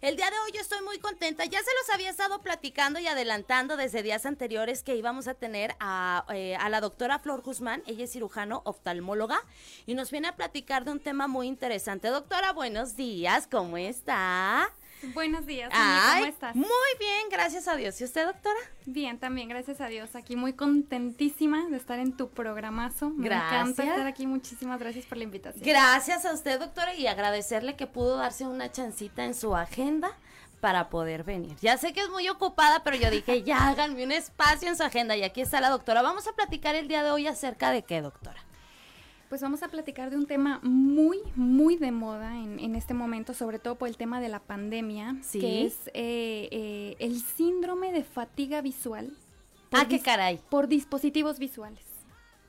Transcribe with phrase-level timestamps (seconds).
[0.00, 1.44] El día de hoy yo estoy muy contenta.
[1.44, 5.74] Ya se los había estado platicando y adelantando desde días anteriores que íbamos a tener
[5.80, 7.82] a, eh, la doctora Flor Guzmán.
[7.84, 9.40] Ella es cirujano oftalmóloga
[9.86, 12.08] y nos viene a platicar de un tema muy interesante.
[12.08, 13.48] Doctora, buenos días.
[13.50, 14.72] ¿Cómo está?
[15.02, 16.56] Buenos días, ¿cómo estás?
[16.56, 16.66] Muy
[16.98, 18.00] bien, gracias a Dios.
[18.00, 18.58] ¿Y usted, doctora?
[18.86, 20.16] Bien, también, gracias a Dios.
[20.16, 23.10] Aquí muy contentísima de estar en tu programazo.
[23.10, 24.26] Me encanta estar aquí.
[24.26, 25.64] Muchísimas gracias por la invitación.
[25.64, 30.10] Gracias a usted, doctora, y agradecerle que pudo darse una chancita en su agenda
[30.60, 31.56] para poder venir.
[31.60, 34.82] Ya sé que es muy ocupada, pero yo dije, ya háganme un espacio en su
[34.82, 36.02] agenda y aquí está la doctora.
[36.02, 38.42] Vamos a platicar el día de hoy acerca de qué, doctora.
[39.28, 43.58] Pues vamos a platicar de un tema muy, muy de moda en, este momento, sobre
[43.58, 48.62] todo por el tema de la pandemia, que es eh, eh, el síndrome de fatiga
[48.62, 49.12] visual.
[49.72, 50.40] Ah, qué caray.
[50.48, 51.84] Por dispositivos visuales.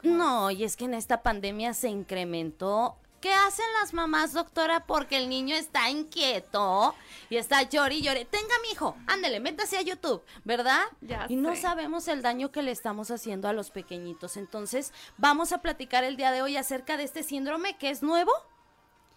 [0.04, 4.86] No, y es que en esta pandemia se incrementó ¿Qué hacen las mamás, doctora?
[4.86, 6.96] Porque el niño está inquieto
[7.30, 8.26] y está llori y llore.
[8.26, 10.82] Tenga, mi hijo, ándele, métase a YouTube, ¿verdad?
[11.02, 14.38] Ya y no sabemos el daño que le estamos haciendo a los pequeñitos.
[14.38, 18.32] Entonces, vamos a platicar el día de hoy acerca de este síndrome que es nuevo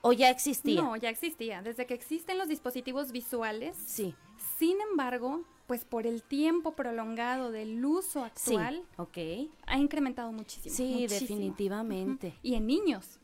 [0.00, 0.82] o ya existía.
[0.82, 1.62] No, ya existía.
[1.62, 3.76] Desde que existen los dispositivos visuales.
[3.86, 4.14] Sí.
[4.58, 10.74] Sin embargo, pues por el tiempo prolongado del uso actual, sí, ha incrementado muchísimo.
[10.74, 12.34] Sí, definitivamente.
[12.42, 13.20] Y en niños.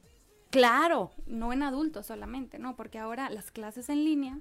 [0.51, 1.13] Claro.
[1.27, 2.77] No en adultos solamente, ¿no?
[2.77, 4.39] Porque ahora las clases en línea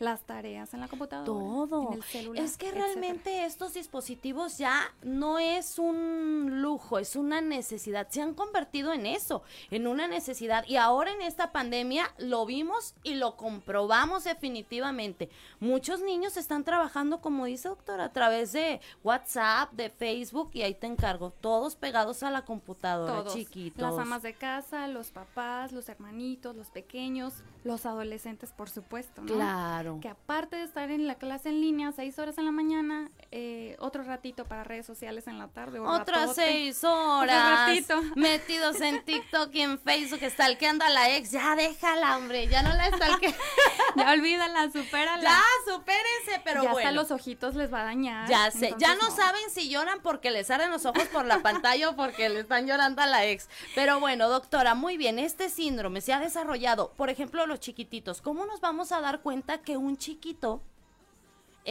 [0.00, 1.92] las tareas en la computadora, todo.
[1.92, 7.42] En el celular, es que realmente estos dispositivos ya no es un lujo, es una
[7.42, 8.08] necesidad.
[8.08, 10.64] Se han convertido en eso, en una necesidad.
[10.66, 15.28] Y ahora en esta pandemia lo vimos y lo comprobamos definitivamente.
[15.60, 20.74] Muchos niños están trabajando, como dice doctor, a través de WhatsApp, de Facebook y ahí
[20.74, 23.34] te encargo, todos pegados a la computadora, todos.
[23.34, 23.82] chiquitos.
[23.82, 29.34] Las amas de casa, los papás, los hermanitos, los pequeños, los adolescentes, por supuesto, ¿no?
[29.34, 29.98] Claro.
[30.00, 33.76] Que aparte de estar en la clase en línea seis horas en la mañana, eh,
[33.80, 35.78] otro ratito para redes sociales en la tarde.
[35.78, 37.70] Otras seis horas.
[38.16, 41.32] Metidos en TikTok y en Facebook, stalkeando a la ex.
[41.32, 43.34] Ya déjala, hombre, ya no la stalke.
[43.96, 45.22] ya olvídala, supérala.
[45.22, 46.88] Ya, supérense, pero ya bueno.
[46.88, 48.28] hasta los ojitos les va a dañar.
[48.28, 51.90] Ya sé, ya no, saben si lloran porque les arden los ojos por la pantalla
[51.90, 53.48] o porque le están llorando a la ex.
[53.74, 58.22] Pero bueno, doctora, muy bien, este síndrome se ha desarrollado, por ejemplo, los chiquititos.
[58.22, 60.62] ¿Cómo nos vamos a dar cuenta que un chiquito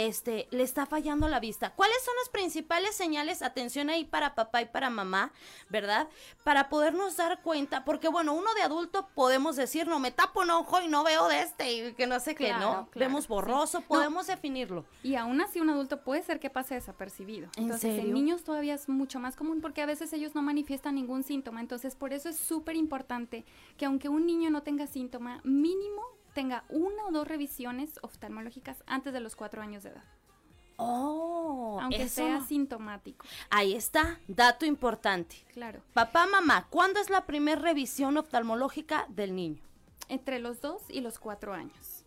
[0.07, 1.71] este, le está fallando la vista.
[1.71, 3.41] ¿Cuáles son las principales señales?
[3.41, 5.31] Atención ahí para papá y para mamá,
[5.69, 6.07] ¿verdad?
[6.43, 10.51] Para podernos dar cuenta, porque bueno, uno de adulto podemos decir, no, me tapo un
[10.51, 12.87] ojo y no veo de este, y que no sé qué, ¿no?
[12.95, 14.85] Vemos borroso, podemos definirlo.
[15.03, 17.49] Y aún así un adulto puede ser que pase desapercibido.
[17.57, 21.23] Entonces, en niños todavía es mucho más común porque a veces ellos no manifiestan ningún
[21.23, 21.59] síntoma.
[21.59, 23.45] Entonces, por eso es súper importante
[23.77, 29.11] que aunque un niño no tenga síntoma, mínimo tenga una o dos revisiones oftalmológicas antes
[29.11, 30.05] de los cuatro años de edad.
[30.77, 33.25] Oh, aunque sea sintomático.
[33.50, 35.35] Ahí está, dato importante.
[35.51, 35.81] Claro.
[35.91, 39.61] Papá, mamá, ¿cuándo es la primera revisión oftalmológica del niño?
[40.07, 42.05] Entre los dos y los cuatro años.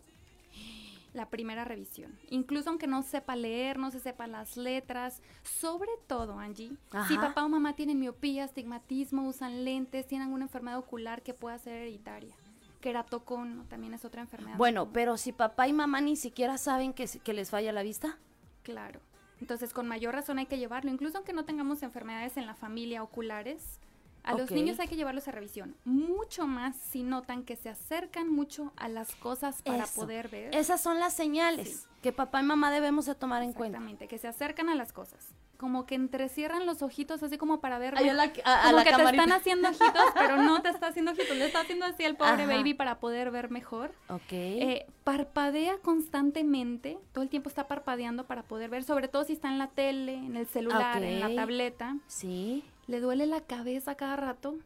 [1.12, 2.18] La primera revisión.
[2.30, 5.20] Incluso aunque no sepa leer, no se sepan las letras.
[5.42, 6.72] Sobre todo, Angie,
[7.06, 11.58] si papá o mamá tienen miopía, astigmatismo, usan lentes, tienen alguna enfermedad ocular que pueda
[11.58, 12.34] ser hereditaria
[12.82, 14.58] queratocono también es otra enfermedad.
[14.58, 18.18] Bueno, pero si papá y mamá ni siquiera saben que, que les falla la vista.
[18.62, 19.00] Claro.
[19.40, 23.02] Entonces, con mayor razón hay que llevarlo, incluso aunque no tengamos enfermedades en la familia
[23.02, 23.80] oculares,
[24.22, 25.74] a los niños hay que llevarlos a revisión.
[25.84, 30.54] Mucho más si notan que se acercan mucho a las cosas para poder ver.
[30.54, 33.78] Esas son las señales que papá y mamá debemos de tomar en cuenta.
[33.78, 37.78] Exactamente, que se acercan a las cosas como que entrecierran los ojitos así como para
[37.78, 37.94] ver.
[37.94, 41.60] a, como que te están haciendo ojitos, pero no te está haciendo ojitos, le está
[41.60, 43.94] haciendo así al pobre baby para poder ver mejor.
[44.08, 44.32] Ok.
[44.32, 49.48] Eh, parpadea constantemente, todo el tiempo está parpadeando para poder ver, sobre todo si está
[49.48, 51.96] en la tele, en el celular, en la tableta.
[52.08, 52.64] Sí.
[52.88, 54.56] Le duele la cabeza cada rato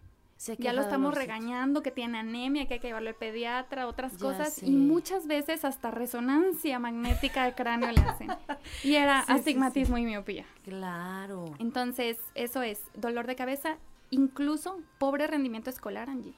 [0.59, 4.63] ya lo estamos regañando, que tiene anemia, que hay que llevarlo al pediatra, otras cosas.
[4.63, 8.29] Y muchas veces hasta resonancia magnética de cráneo le hacen.
[8.83, 10.45] Y era astigmatismo y miopía.
[10.65, 11.55] Claro.
[11.59, 13.79] Entonces, eso es dolor de cabeza,
[14.11, 16.35] incluso pobre rendimiento escolar, Angie.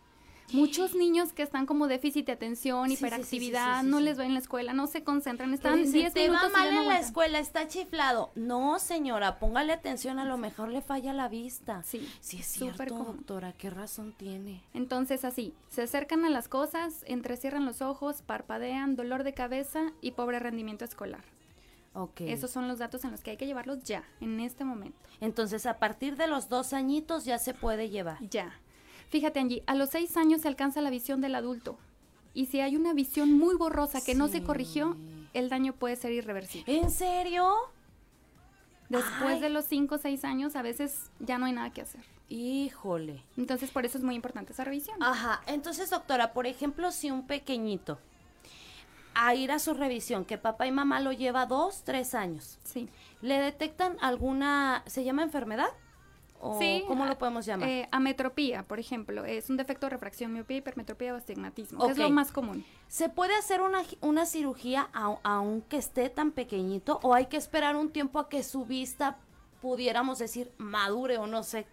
[0.53, 4.73] Muchos niños que están como déficit de atención, hiperactividad, no les va en la escuela,
[4.73, 8.31] no se concentran, están 10 te va mal en la escuela, está chiflado.
[8.35, 11.83] No, señora, póngale atención, a lo mejor le falla la vista.
[11.83, 14.63] Sí, sí es cierto, doctora, ¿qué razón tiene?
[14.75, 20.13] Entonces, así, se acercan a las cosas, entrecierran los ojos, parpadean, dolor de cabeza y
[20.13, 21.25] pobre rendimiento escolar.
[21.95, 22.31] Okay.
[22.31, 24.99] Esos son los datos en los que hay que llevarlos ya, en este momento.
[25.21, 28.19] Entonces, a partir de los dos añitos ya se puede llevar.
[28.29, 28.61] Ya.
[29.09, 31.79] Fíjate, Angie, a los seis años se alcanza la visión del adulto.
[32.35, 34.97] Y si hay una visión muy borrosa que no se corrigió,
[35.35, 36.79] el daño puede ser irreversible.
[36.79, 37.53] ¿En serio?
[38.89, 42.03] Después de los cinco o seis años, a veces ya no hay nada que hacer.
[42.29, 43.23] Híjole.
[43.37, 45.03] Entonces, por eso es muy importante esa revisión.
[45.03, 45.43] Ajá.
[45.47, 47.99] Entonces, doctora, por ejemplo, si un pequeñito
[49.15, 52.59] a ir a su revisión, que papá y mamá lo lleva dos, tres años.
[52.65, 52.89] Sí.
[53.21, 55.71] ¿Le detectan alguna, se llama enfermedad?
[56.59, 57.69] Sí, ¿Cómo lo podemos llamar?
[57.69, 62.11] Eh, ametropía, por ejemplo, es un defecto de refracción, miopía, hipermetropía o astigmatismo, es lo
[62.11, 62.65] más común.
[62.89, 64.89] ¿Se puede hacer una, una cirugía
[65.23, 69.19] aunque esté tan pequeñito o hay que esperar un tiempo a que su vista,
[69.61, 71.67] pudiéramos decir, madure o no sé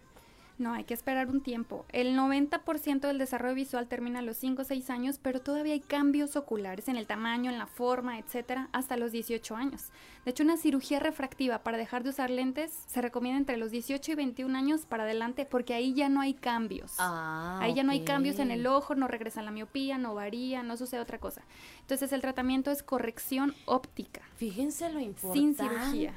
[0.58, 1.84] no, hay que esperar un tiempo.
[1.90, 5.80] El 90% del desarrollo visual termina a los 5 o 6 años, pero todavía hay
[5.80, 9.90] cambios oculares en el tamaño, en la forma, etcétera, hasta los 18 años.
[10.24, 14.12] De hecho, una cirugía refractiva para dejar de usar lentes se recomienda entre los 18
[14.12, 16.94] y 21 años para adelante, porque ahí ya no hay cambios.
[16.98, 20.62] Ah, ahí ya no hay cambios en el ojo, no regresa la miopía, no varía,
[20.62, 21.42] no sucede otra cosa.
[21.82, 24.22] Entonces, el tratamiento es corrección óptica.
[24.36, 25.38] Fíjense lo importante.
[25.38, 26.14] Sin cirugía.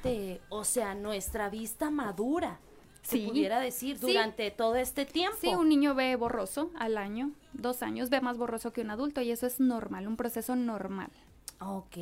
[0.47, 2.59] O sea, nuestra vista madura
[3.09, 5.37] se pudiera decir, durante todo este tiempo.
[5.39, 9.21] Sí, un niño ve borroso al año, dos años, ve más borroso que un adulto
[9.21, 11.09] y eso es normal, un proceso normal.
[11.61, 11.97] Ok.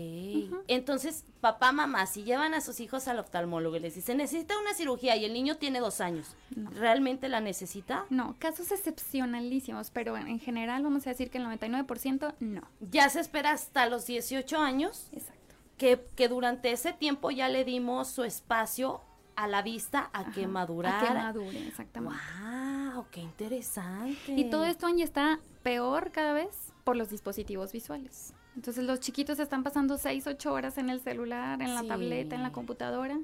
[0.68, 4.76] Entonces, papá, mamá, si llevan a sus hijos al oftalmólogo y les dicen, necesita una
[4.76, 8.06] cirugía y el niño tiene dos años, ¿realmente la necesita?
[8.10, 12.62] No, casos excepcionalísimos, pero en general vamos a decir que el 99% no.
[12.92, 15.08] Ya se espera hasta los 18 años.
[15.12, 15.34] Exacto.
[15.78, 19.02] Que, que durante ese tiempo ya le dimos su espacio
[19.38, 21.00] a la vista a que madurara.
[21.00, 22.18] A que madure, exactamente.
[22.44, 23.06] ¡Wow!
[23.12, 24.34] ¡Qué interesante!
[24.36, 28.34] Y todo esto ya está peor cada vez por los dispositivos visuales.
[28.56, 32.42] Entonces los chiquitos están pasando 6, 8 horas en el celular, en la tableta, en
[32.42, 33.20] la computadora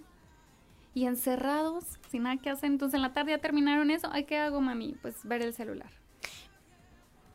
[0.93, 2.69] y encerrados, sin nada que hacer.
[2.69, 4.07] Entonces en la tarde ya terminaron eso.
[4.11, 4.95] ¿Ay, qué hago, mami?
[5.01, 5.89] Pues ver el celular.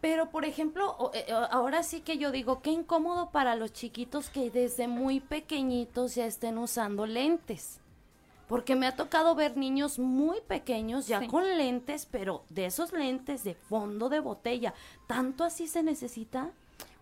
[0.00, 4.48] Pero, por ejemplo, eh, ahora sí que yo digo, qué incómodo para los chiquitos que
[4.52, 7.80] desde muy pequeñitos ya estén usando lentes.
[8.48, 13.44] Porque me ha tocado ver niños muy pequeños ya con lentes, pero de esos lentes
[13.44, 14.74] de fondo de botella,
[15.06, 16.52] ¿tanto así se necesita?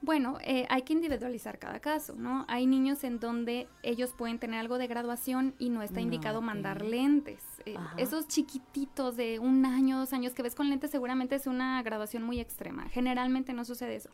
[0.03, 2.45] Bueno, eh, hay que individualizar cada caso, ¿no?
[2.49, 6.83] Hay niños en donde ellos pueden tener algo de graduación y no está indicado mandar
[6.83, 7.41] lentes.
[7.65, 11.83] Eh, esos chiquititos de un año, dos años que ves con lentes seguramente es una
[11.83, 12.89] graduación muy extrema.
[12.91, 14.11] Generalmente no sucede eso.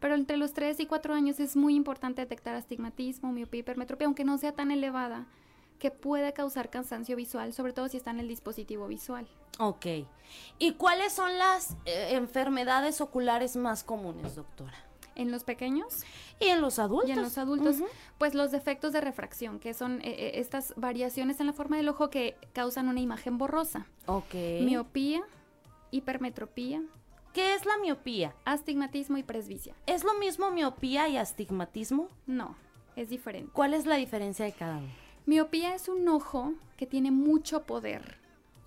[0.00, 4.24] Pero entre los tres y cuatro años es muy importante detectar astigmatismo, miopía, hipermetropía, aunque
[4.24, 5.26] no sea tan elevada
[5.78, 9.26] que puede causar cansancio visual, sobre todo si está en el dispositivo visual.
[9.58, 9.86] Ok.
[10.58, 14.74] ¿Y cuáles son las eh, enfermedades oculares más comunes, doctora?
[15.14, 16.04] En los pequeños
[16.40, 17.08] y en los adultos.
[17.08, 17.76] Y en los adultos,
[18.18, 21.88] pues los defectos de refracción, que son eh, eh, estas variaciones en la forma del
[21.88, 23.86] ojo que causan una imagen borrosa.
[24.04, 24.34] Ok.
[24.60, 25.22] Miopía,
[25.90, 26.82] hipermetropía.
[27.32, 28.34] ¿Qué es la miopía?
[28.44, 29.74] Astigmatismo y presbicia.
[29.86, 32.08] ¿Es lo mismo miopía y astigmatismo?
[32.26, 32.54] No,
[32.94, 33.50] es diferente.
[33.54, 35.05] ¿Cuál es la diferencia de cada uno?
[35.26, 38.18] Miopía es un ojo que tiene mucho poder.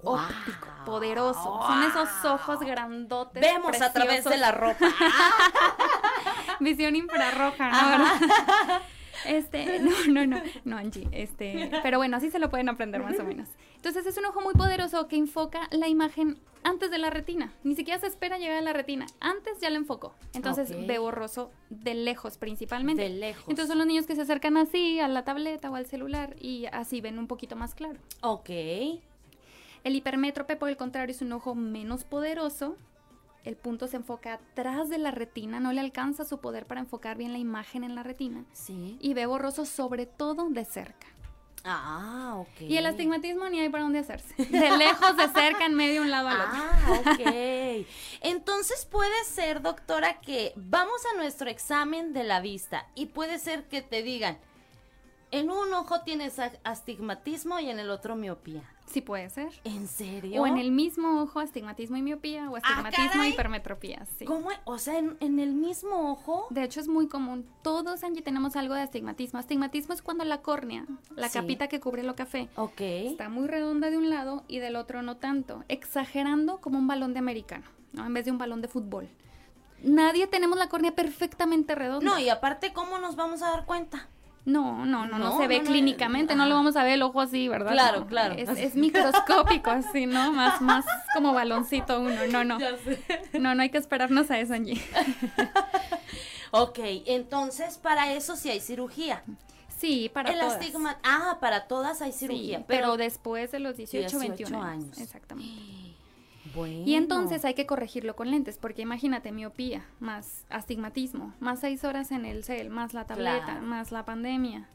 [0.04, 1.62] Óptico, poderoso.
[1.66, 3.42] Son esos ojos grandotes.
[3.42, 4.88] Vemos a través de la ropa.
[6.60, 8.06] Visión infrarroja, ¿no?
[9.26, 13.20] Este, no, no, no, no, Angie, este, pero bueno, así se lo pueden aprender más
[13.20, 13.50] o menos.
[13.80, 17.74] Entonces es un ojo muy poderoso que enfoca la imagen antes de la retina, ni
[17.76, 20.14] siquiera se espera llegar a la retina, antes ya la enfocó.
[20.34, 23.04] Entonces ve borroso de lejos principalmente.
[23.04, 23.46] De lejos.
[23.48, 26.66] Entonces son los niños que se acercan así a la tableta o al celular y
[26.66, 28.00] así ven un poquito más claro.
[28.20, 28.50] Ok.
[29.86, 32.76] El hipermétrope, por el contrario, es un ojo menos poderoso
[33.46, 37.18] el punto se enfoca atrás de la retina, no le alcanza su poder para enfocar
[37.18, 38.46] bien la imagen en la retina.
[38.52, 38.98] Sí.
[39.00, 41.08] Y ve borroso sobre todo de cerca.
[41.64, 42.62] Ah, ok.
[42.62, 44.34] Y el astigmatismo ni hay para dónde hacerse.
[44.38, 46.50] De lejos, de cerca, en medio, un lado al otro.
[46.54, 47.86] Ah, ok.
[48.22, 53.68] Entonces puede ser, doctora, que vamos a nuestro examen de la vista y puede ser
[53.68, 54.38] que te digan,
[55.32, 58.64] en un ojo tienes astigmatismo y en el otro miopía.
[58.90, 59.52] Sí puede ser.
[59.64, 60.42] ¿En serio?
[60.42, 64.26] O en el mismo ojo astigmatismo y miopía o ah, astigmatismo y hipermetropía, sí.
[64.26, 64.50] ¿Cómo?
[64.66, 66.48] O sea, ¿en, el mismo ojo.
[66.50, 67.46] De hecho es muy común.
[67.62, 69.40] Todos, Angie, tenemos algo de astigmatismo.
[69.40, 73.98] Astigmatismo es cuando la córnea, la capita que cubre lo café, está muy redonda de
[73.98, 78.06] un lado y del otro no tanto, exagerando como un balón de americano, ¿no?
[78.06, 79.10] En vez de un balón de fútbol
[79.84, 82.06] Nadie tenemos la córnea perfectamente redonda.
[82.06, 84.10] No, y aparte, ¿cómo nos vamos a dar cuenta?
[84.46, 87.48] No, no, no, no, se ve clínicamente, no, lo vamos a ver el ojo así,
[87.48, 87.72] ¿verdad?
[87.72, 88.36] Claro, claro.
[88.36, 90.32] Es, microscópico así, ¿no?
[90.32, 92.58] Más, más como baloncito uno, no, no.
[93.40, 94.82] No, no hay que esperarnos a eso, allí.
[96.52, 99.24] ok, entonces para eso sí hay cirugía.
[99.78, 100.60] Sí, para el todas.
[101.04, 102.66] ah, para todas hay cirugía.
[102.68, 104.98] pero, después de los 18, 21 años.
[105.00, 105.89] Exactamente.
[106.86, 112.12] Y entonces hay que corregirlo con lentes, porque imagínate, miopía, más astigmatismo, más seis horas
[112.12, 114.70] en el cel, más la tableta, más la pandemia.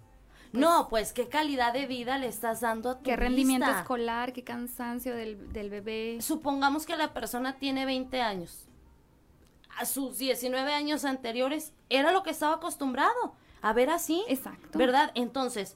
[0.53, 4.45] no, pues qué calidad de vida le estás dando a tu Qué rendimiento escolar, qué
[4.45, 6.19] cansancio del, del bebé.
[6.21, 8.69] Supongamos que la persona tiene 20 años.
[9.77, 14.23] A sus 19 años anteriores era lo que estaba acostumbrado a ver así.
[14.29, 14.79] Exacto.
[14.79, 15.11] ¿Verdad?
[15.15, 15.75] Entonces,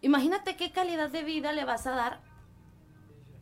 [0.00, 2.20] imagínate qué calidad de vida le vas a dar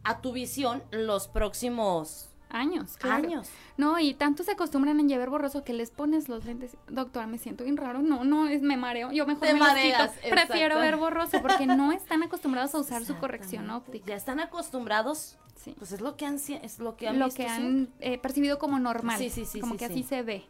[0.04, 2.96] a tu visión los próximos años.
[3.02, 3.48] Años.
[3.76, 6.76] No, y tanto se acostumbran en llevar borroso que les pones los lentes.
[6.88, 8.00] Doctora, me siento bien raro.
[8.00, 9.10] No, no, es me mareo.
[9.10, 13.68] Yo mejor me mareas, Prefiero ver borroso porque no están acostumbrados a usar su corrección
[13.70, 14.06] óptica.
[14.06, 15.36] Ya están acostumbrados.
[15.56, 15.74] Sí.
[15.78, 18.78] Pues es lo que han es lo que han, lo que han eh, percibido como
[18.78, 19.18] normal.
[19.18, 19.60] Sí, sí, sí.
[19.60, 20.44] Como que así se ve.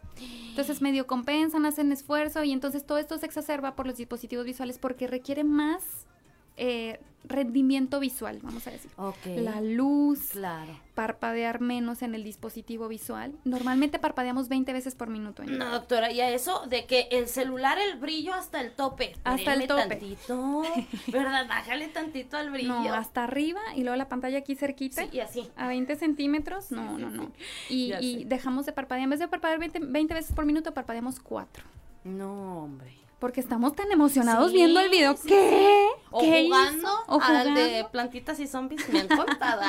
[0.48, 4.78] Entonces medio compensan, hacen esfuerzo y entonces todo esto se exacerba por los dispositivos visuales
[4.78, 6.06] porque requiere más
[6.56, 8.90] eh, rendimiento visual, vamos a decir.
[9.24, 10.78] La luz, claro.
[10.94, 13.34] parpadear menos en el dispositivo visual.
[13.44, 15.42] Normalmente parpadeamos 20 veces por minuto.
[15.44, 19.14] No, doctora, y a eso de que el celular, el brillo hasta el tope.
[19.24, 19.88] Hasta el tope.
[19.88, 20.62] tantito,
[21.12, 21.48] ¿verdad?
[21.48, 22.68] Bájale tantito al brillo.
[22.68, 25.04] No, hasta arriba y luego la pantalla aquí cerquita.
[25.10, 25.48] y así.
[25.56, 27.32] A 20 centímetros, no, no, no.
[27.68, 29.04] Y, dejamos de parpadear.
[29.04, 31.64] En vez de parpadear 20, 20 veces por minuto, parpadeamos 4.
[32.04, 35.16] No, hombre porque estamos tan emocionados viendo el video.
[35.26, 35.88] ¿Qué?
[36.10, 39.62] O jugando, o al de plantitas y zombies, me han contado.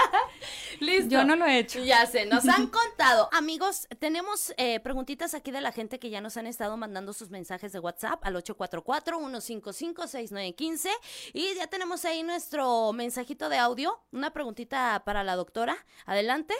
[0.80, 1.10] Listo.
[1.10, 1.84] Yo no lo he hecho.
[1.84, 3.28] Ya sé, nos han contado.
[3.32, 7.28] Amigos, tenemos eh, preguntitas aquí de la gente que ya nos han estado mandando sus
[7.28, 10.88] mensajes de WhatsApp al 844-155-6915.
[11.34, 14.00] Y ya tenemos ahí nuestro mensajito de audio.
[14.12, 15.76] Una preguntita para la doctora.
[16.06, 16.54] Adelante.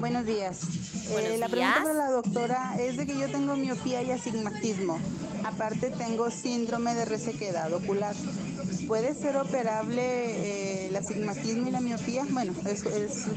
[0.00, 0.62] Buenos días.
[1.10, 4.98] Eh, la pregunta para la doctora es de que yo tengo miopía y astigmatismo.
[5.44, 8.14] Aparte tengo síndrome de resequedad ocular.
[8.88, 12.24] ¿Puede ser operable eh, el astigmatismo y la miopía?
[12.30, 12.82] Bueno, es,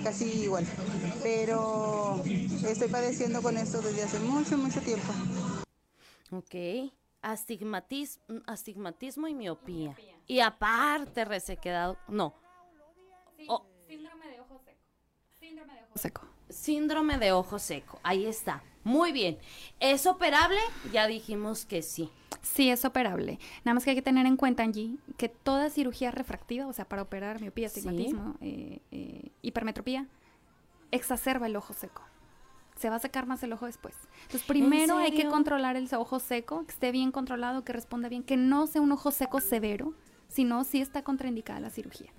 [0.06, 0.66] casi igual.
[1.22, 2.24] Pero
[2.66, 5.12] estoy padeciendo con esto desde hace mucho, mucho tiempo.
[6.32, 6.94] Ok.
[7.22, 9.98] Astigmatismo, astigmatismo y miopía.
[10.28, 12.34] Y aparte resequedad, no.
[13.38, 13.73] seco.
[15.64, 16.22] Síndrome de ojo seco.
[16.50, 18.00] Síndrome de ojo seco.
[18.04, 18.64] Ahí está.
[18.84, 19.38] Muy bien.
[19.80, 20.60] ¿Es operable?
[20.92, 22.10] Ya dijimos que sí.
[22.42, 23.40] Sí, es operable.
[23.64, 26.86] Nada más que hay que tener en cuenta, Angie, que toda cirugía refractiva, o sea,
[26.86, 30.08] para operar miopía, astigmatismo, eh, eh, hipermetropía,
[30.92, 32.02] exacerba el ojo seco.
[32.76, 33.96] Se va a secar más el ojo después.
[34.24, 38.24] Entonces, primero hay que controlar el ojo seco, que esté bien controlado, que responda bien,
[38.24, 39.94] que no sea un ojo seco severo,
[40.28, 42.12] sino si está contraindicada la cirugía.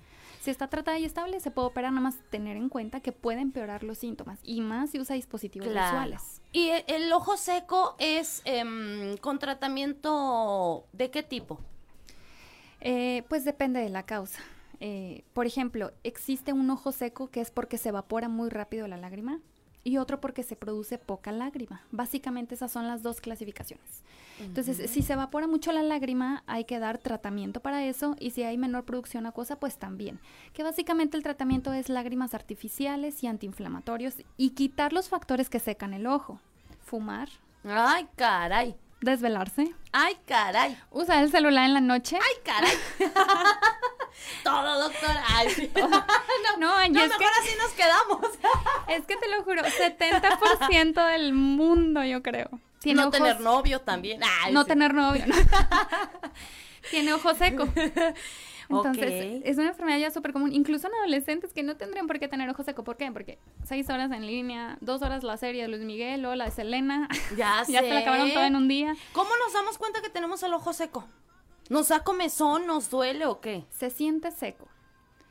[0.45, 3.41] Si está tratada y estable, se puede operar, nada más tener en cuenta que puede
[3.41, 6.39] empeorar los síntomas y más si usa dispositivos visuales.
[6.51, 11.59] ¿Y el, ojo seco es em, con tratamiento de qué tipo?
[12.79, 14.39] Eh, pues depende de la causa.
[14.79, 18.97] Eh, por ejemplo, existe un ojo seco que es porque se evapora muy rápido la
[18.97, 19.39] lágrima
[19.85, 21.83] y otro porque se produce poca lágrima.
[21.91, 24.03] Básicamente esas son las dos clasificaciones.
[24.39, 28.43] Entonces, si se evapora mucho la lágrima, hay que dar tratamiento para eso y si
[28.43, 30.19] hay menor producción acuosa, pues también.
[30.53, 35.93] Que básicamente el tratamiento es lágrimas artificiales y antiinflamatorios y quitar los factores que secan
[35.93, 36.41] el ojo.
[36.83, 37.29] Fumar.
[37.63, 38.75] Ay, caray.
[39.01, 39.75] Desvelarse.
[39.91, 40.75] Ay, caray.
[40.89, 42.17] Usar el celular en la noche.
[42.19, 42.75] Ay, caray.
[44.43, 45.23] Todo, doctora.
[45.27, 45.71] Ay, sí.
[45.75, 48.25] no, no, no mejor así nos quedamos.
[48.87, 52.49] Es que te lo juro, 70% del mundo, yo creo.
[52.79, 54.21] Tiene no tener novio también.
[54.51, 55.25] no tener novio.
[56.91, 57.67] Tiene ojo seco.
[58.69, 62.27] Entonces, es una enfermedad ya súper común, incluso en adolescentes que no tendrían por qué
[62.27, 62.83] tener ojo seco.
[62.83, 63.11] ¿Por qué?
[63.11, 66.51] Porque seis horas en línea, dos horas la serie de Luis Miguel o la de
[66.51, 67.07] Selena.
[67.37, 68.95] Ya, ya se la acabaron todo en un día.
[69.13, 71.05] ¿Cómo nos damos cuenta que tenemos el ojo seco?
[71.69, 72.67] ¿Nos da comezón?
[72.67, 73.65] ¿Nos duele o qué?
[73.69, 74.67] Se siente seco.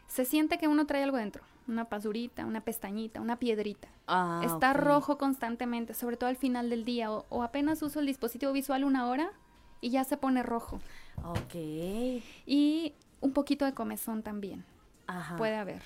[0.07, 1.45] Se siente que uno trae algo dentro.
[1.66, 3.88] Una pasurita, una pestañita, una piedrita.
[4.06, 7.11] Ah, Está rojo constantemente, sobre todo al final del día.
[7.11, 9.30] O, apenas uso el dispositivo visual una hora
[9.80, 10.80] y ya se pone rojo.
[11.25, 11.54] Ok.
[12.47, 14.64] Y un poquito de comezón también.
[15.06, 15.37] Ajá.
[15.37, 15.83] Puede haber.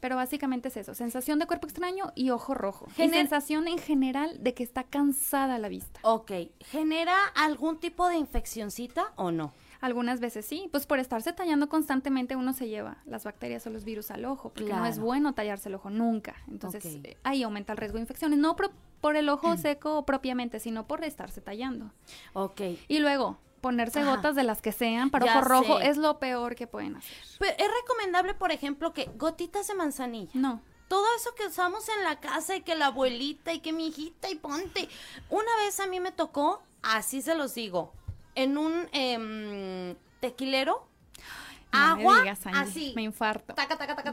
[0.00, 2.86] Pero básicamente es eso, sensación de cuerpo extraño y ojo rojo.
[2.96, 5.98] y sensación en general de que está cansada la vista.
[6.04, 6.30] Ok,
[6.60, 9.52] ¿genera algún tipo de infeccioncita o no?
[9.80, 13.84] Algunas veces sí, pues por estarse tallando constantemente uno se lleva las bacterias o los
[13.84, 16.34] virus al ojo, porque no es bueno tallarse el ojo nunca.
[16.48, 18.56] Entonces eh, ahí aumenta el riesgo de infecciones, no
[19.00, 21.92] por el ojo seco propiamente, sino por estarse tallando.
[22.32, 22.60] Ok.
[22.88, 26.66] Y luego, ponerse gotas de las que sean para ojo rojo es lo peor que
[26.66, 27.16] pueden hacer.
[27.38, 30.32] Pero es recomendable, por ejemplo, que gotitas de manzanilla.
[30.34, 30.60] No.
[30.88, 34.30] Todo eso que usamos en la casa y que la abuelita y que mi hijita
[34.30, 34.88] y ponte.
[35.28, 37.92] Una vez a mí me tocó, así se los digo,
[38.38, 40.86] en un em, tequilero
[41.72, 42.92] agua me así.
[42.94, 43.54] Me infarto.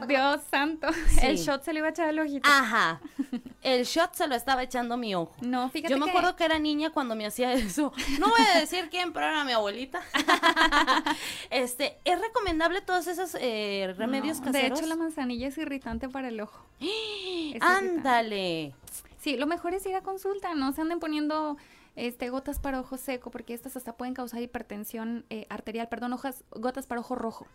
[0.06, 0.88] Dios santo.
[1.22, 2.48] El shot se le iba a echar el ojito.
[2.48, 3.00] Ajá.
[3.62, 5.34] El shot se lo estaba echando mi ojo.
[5.40, 5.94] No, fíjate.
[5.94, 7.92] Yo me acuerdo que era niña cuando me hacía eso.
[8.18, 10.02] No voy a decir quién, pero era mi abuelita.
[11.50, 14.78] este, ¿es recomendable todos esos eh, remedios caseros?
[14.78, 16.66] De hecho, la manzanilla es irritante para el ojo.
[17.60, 18.74] Ándale.
[19.20, 21.56] Sí, lo mejor es ir a consulta, no se anden poniendo
[21.96, 26.44] este, gotas para ojo seco, porque estas hasta pueden causar hipertensión eh, arterial, perdón, hojas,
[26.50, 27.46] gotas para ojo rojo.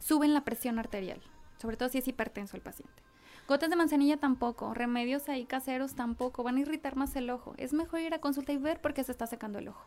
[0.00, 1.22] Suben la presión arterial,
[1.58, 3.02] sobre todo si es hipertenso el paciente.
[3.46, 7.54] Gotas de manzanilla tampoco, remedios ahí caseros tampoco, van a irritar más el ojo.
[7.56, 9.86] Es mejor ir a consulta y ver por qué se está secando el ojo.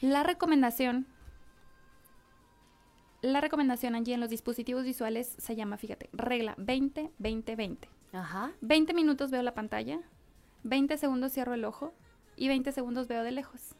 [0.00, 1.06] La recomendación,
[3.20, 7.88] la recomendación allí en los dispositivos visuales se llama, fíjate, regla 20-20-20.
[8.12, 8.52] Ajá.
[8.60, 10.00] 20 minutos veo la pantalla,
[10.62, 11.92] 20 segundos cierro el ojo,
[12.36, 13.74] y 20 segundos veo de lejos.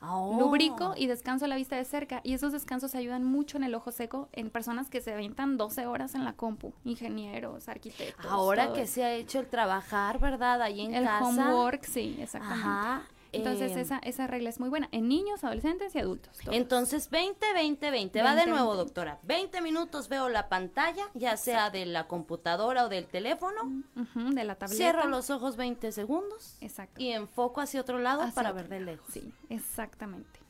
[0.00, 0.36] Oh.
[0.38, 2.20] Lubrico y descanso la vista de cerca.
[2.22, 5.86] Y esos descansos ayudan mucho en el ojo seco en personas que se aventan 12
[5.86, 8.26] horas en la compu, ingenieros, arquitectos.
[8.26, 10.62] Ahora que se ha hecho el trabajar, ¿verdad?
[10.62, 11.18] Ahí en casa.
[11.18, 12.68] El homework, sí, exactamente.
[12.68, 13.02] Ajá.
[13.32, 16.38] Entonces, em, esa, esa regla es muy buena en niños, adolescentes y adultos.
[16.50, 18.22] Entonces, 20, 20, 20.
[18.22, 19.18] Va de nuevo, doctora.
[19.22, 23.84] 20 minutos veo la pantalla, ya sea de la computadora o del teléfono.
[23.94, 24.76] de la tableta.
[24.76, 26.56] Cierro los ojos 20 segundos.
[26.60, 27.00] Exacto.
[27.00, 29.06] Y enfoco hacia otro lado para ver de lejos.
[29.12, 30.40] Sí, exactamente.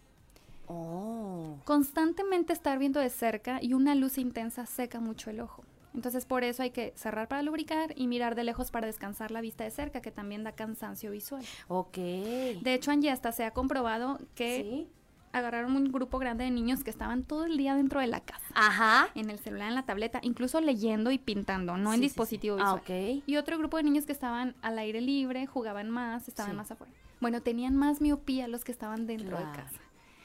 [0.67, 1.59] Oh.
[1.65, 5.65] Constantemente estar viendo de cerca y una luz intensa seca mucho el ojo.
[5.95, 9.41] Entonces por eso hay que cerrar para lubricar y mirar de lejos para descansar la
[9.41, 11.45] vista de cerca, que también da cansancio visual.
[11.69, 11.97] Ok.
[11.97, 14.87] De hecho, Angie, hasta se ha comprobado que
[15.33, 18.45] agarraron un grupo grande de niños que estaban todo el día dentro de la casa.
[18.55, 19.09] Ajá.
[19.15, 23.23] En el celular, en la tableta, incluso leyendo y pintando, no en dispositivo ah, visual.
[23.27, 26.93] Y otro grupo de niños que estaban al aire libre, jugaban más, estaban más afuera.
[27.21, 29.81] Bueno, tenían más miopía los que estaban dentro de casa.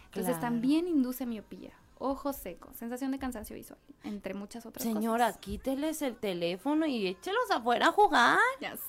[0.06, 6.02] Entonces también induce miopía ojo seco, sensación de cansancio visual, entre muchas otras Señora, quíteles
[6.02, 8.38] el teléfono y échelos afuera a jugar.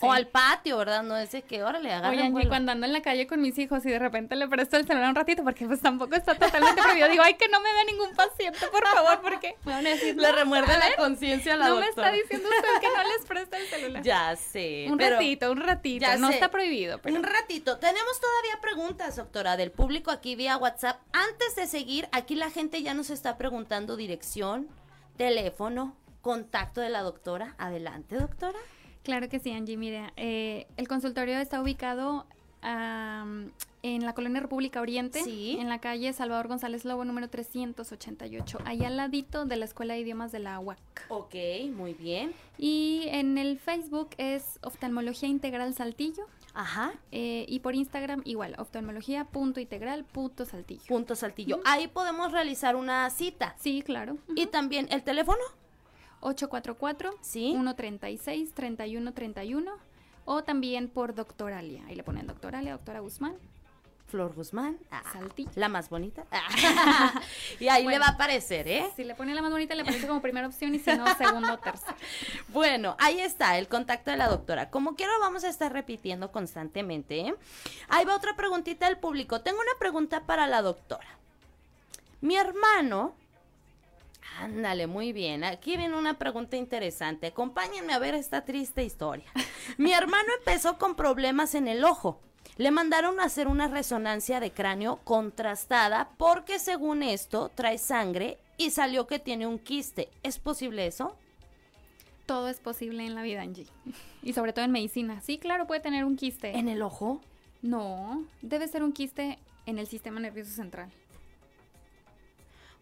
[0.00, 1.02] O al patio, ¿verdad?
[1.02, 2.10] No ese que ahora le hagan.
[2.10, 4.76] Oye, y cuando ando en la calle con mis hijos y de repente le presto
[4.76, 7.08] el celular un ratito, porque pues tampoco está totalmente prohibido.
[7.08, 10.16] Digo, ay, que no me vea ningún paciente, por favor, porque me van a decir,
[10.16, 13.58] le remuerde la conciencia a la No me está diciendo usted que no les presta
[13.58, 14.02] el celular.
[14.08, 14.86] Ya sé.
[14.88, 16.00] Un ratito, un ratito.
[16.00, 17.00] Ya no está prohibido.
[17.04, 17.78] Un ratito.
[17.78, 21.00] Tenemos todavía preguntas, doctora, del público aquí vía WhatsApp.
[21.12, 24.66] Antes de seguir, aquí la gente ya nos está preguntando dirección,
[25.16, 27.54] teléfono, contacto de la doctora.
[27.56, 28.58] Adelante, doctora.
[29.04, 29.76] Claro que sí, Angie.
[29.76, 32.26] Mire, eh, el consultorio está ubicado
[32.60, 38.96] en la colonia República Oriente, en la calle Salvador González Lobo, número 388, ahí al
[38.96, 40.78] ladito de la Escuela de Idiomas de la UAC.
[41.08, 41.36] Ok,
[41.72, 42.32] muy bien.
[42.58, 46.26] Y en el Facebook es Oftalmología Integral Saltillo.
[46.58, 46.92] Ajá.
[47.12, 49.60] Eh, y por Instagram igual, oftalmología punto
[50.44, 50.82] saltillo.
[50.88, 51.60] Punto saltillo.
[51.64, 53.54] Ahí podemos realizar una cita.
[53.60, 54.18] Sí, claro.
[54.34, 55.38] Y también el teléfono.
[56.20, 57.52] 844 ¿Sí?
[57.52, 59.70] 136 3131
[60.24, 61.84] o también por Doctoralia.
[61.86, 63.36] Ahí le ponen Doctoralia, Doctora Guzmán.
[64.08, 65.50] Flor Guzmán, ah, Saltillo.
[65.54, 66.24] la más bonita.
[67.60, 68.90] y ahí le va a aparecer, ¿eh?
[68.96, 71.54] Si le pone la más bonita, le aparece como primera opción y si no, segundo
[71.54, 71.96] o tercero.
[72.48, 74.70] Bueno, ahí está el contacto de la doctora.
[74.70, 77.20] Como quiero, vamos a estar repitiendo constantemente.
[77.20, 77.34] ¿eh?
[77.88, 79.42] Ahí va otra preguntita del público.
[79.42, 81.06] Tengo una pregunta para la doctora.
[82.20, 83.14] Mi hermano
[84.40, 85.42] Ándale, muy bien.
[85.42, 87.28] Aquí viene una pregunta interesante.
[87.28, 89.26] Acompáñenme a ver esta triste historia.
[89.78, 92.20] Mi hermano empezó con problemas en el ojo.
[92.58, 98.70] Le mandaron a hacer una resonancia de cráneo contrastada porque según esto trae sangre y
[98.70, 100.08] salió que tiene un quiste.
[100.24, 101.14] ¿Es posible eso?
[102.26, 103.68] Todo es posible en la vida, Angie.
[104.24, 105.20] Y sobre todo en medicina.
[105.20, 106.58] Sí, claro, puede tener un quiste.
[106.58, 107.20] ¿En el ojo?
[107.62, 110.90] No, debe ser un quiste en el sistema nervioso central.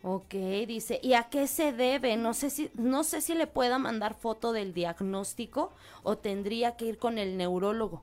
[0.03, 0.35] Ok,
[0.67, 2.17] dice, ¿y a qué se debe?
[2.17, 5.71] No sé si, no sé si le pueda mandar foto del diagnóstico
[6.03, 8.03] o tendría que ir con el neurólogo.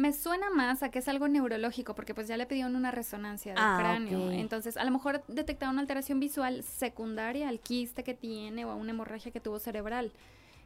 [0.00, 3.52] Me suena más a que es algo neurológico, porque pues ya le pidieron una resonancia
[3.52, 4.30] del ah, cráneo.
[4.30, 8.76] Entonces, a lo mejor detectaron una alteración visual secundaria al quiste que tiene o a
[8.76, 10.10] una hemorragia que tuvo cerebral.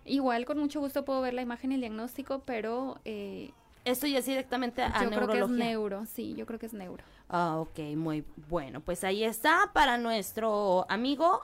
[0.04, 3.50] Igual, con mucho gusto puedo ver la imagen y el diagnóstico, pero eh,
[3.84, 5.26] Esto ya es directamente a yo neurología.
[5.26, 7.02] Creo que es neuro, sí, yo creo que es neuro.
[7.28, 8.82] Ah, ok, muy bueno.
[8.82, 11.40] Pues ahí está para nuestro amigo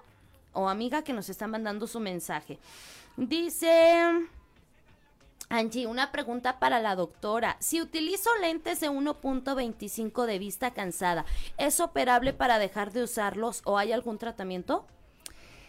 [0.52, 2.60] o amiga que nos está mandando su mensaje.
[3.16, 4.28] Dice
[5.50, 7.56] Angie, una pregunta para la doctora.
[7.58, 11.26] Si utilizo lentes de 1.25 de vista cansada,
[11.58, 14.86] ¿es operable para dejar de usarlos o hay algún tratamiento?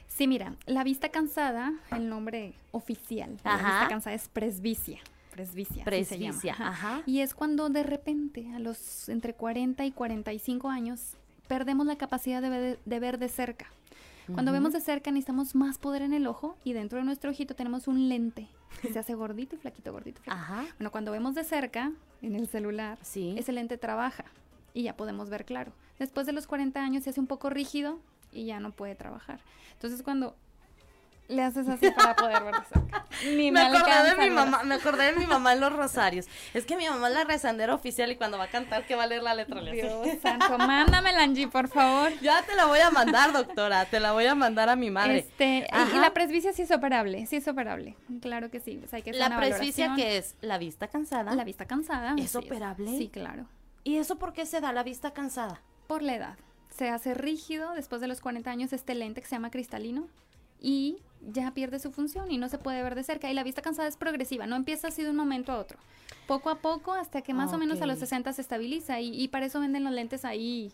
[0.08, 5.00] Sí, mira, la vista cansada, el nombre oficial, la vista cansada es presbicia.
[5.32, 5.84] Presbicia.
[5.84, 7.02] Presbicia, Ajá.
[7.08, 11.18] Y es cuando de repente, a los entre 40 y 45 años,
[11.48, 13.66] perdemos la capacidad de ver de, cerca.
[14.32, 17.56] Cuando vemos de cerca necesitamos más poder en el ojo y dentro de nuestro ojito
[17.56, 18.48] tenemos un lente
[18.92, 20.44] se hace gordito y flaquito, gordito, flaquito.
[20.44, 20.66] Ajá.
[20.78, 24.26] Bueno, cuando vemos de cerca en el celular, ese lente trabaja
[24.74, 25.74] y ya podemos ver claro.
[26.00, 28.00] Después de los 40 años se hace un poco rígido
[28.32, 29.40] y ya no puede trabajar.
[29.74, 30.36] Entonces cuando
[31.32, 32.56] le haces así para poder ver
[33.36, 36.28] Ni me, acordé de mi mamá, me acordé de mi mamá en los rosarios.
[36.54, 39.04] Es que mi mamá es la rezandera oficial y cuando va a cantar que va
[39.04, 42.12] a leer la letra le Dios santo, mándamela Angie, por favor.
[42.22, 45.20] Ya te la voy a mandar, doctora, te la voy a mandar a mi madre.
[45.20, 47.96] Este, y la presbicia sí es operable, sí es operable.
[48.22, 51.34] Claro que sí, hay que La presbicia que es la vista cansada.
[51.36, 52.16] La vista cansada.
[52.18, 52.98] ¿Es operable?
[52.98, 53.46] Sí, claro.
[53.84, 55.62] ¿Y eso por qué se da la vista cansada?
[55.88, 56.38] Por la edad.
[56.70, 60.08] Se hace rígido después de los 40 años este lente que se llama cristalino
[60.62, 60.98] y
[61.34, 63.30] ya pierde su función y no se puede ver de cerca.
[63.30, 65.78] Y la vista cansada es progresiva, no empieza así de un momento a otro.
[66.28, 69.28] Poco a poco hasta que más o menos a los 60 se estabiliza y, y
[69.28, 70.72] para eso venden los lentes ahí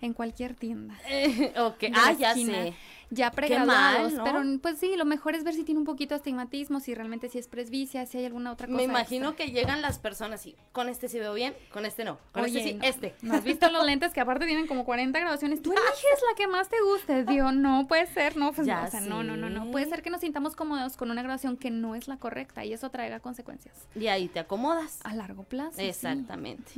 [0.00, 0.94] en cualquier tienda.
[1.58, 2.74] ok, ah, ya sé
[3.10, 6.80] ya pregraduados, pero pues sí, lo mejor es ver si tiene un poquito de astigmatismo,
[6.80, 8.76] si realmente si es presbicia, si hay alguna otra cosa.
[8.76, 12.18] Me imagino que llegan las personas y con este sí veo bien, con este no,
[12.32, 13.14] con este sí, este.
[13.22, 15.60] ¿No has visto los lentes que aparte tienen como 40 graduaciones?
[15.60, 18.90] Tú eliges la que más te guste, Dios, no puede ser, no, pues, ya o
[18.90, 21.70] sea, no, no, no, no, puede ser que nos sintamos cómodos con una graduación que
[21.70, 23.74] no es la correcta y eso traiga consecuencias.
[23.94, 25.00] Y ahí te acomodas.
[25.02, 25.80] A largo plazo.
[25.80, 26.72] Exactamente.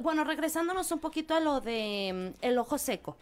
[0.00, 3.16] bueno, regresándonos un poquito a lo de mm, el ojo seco.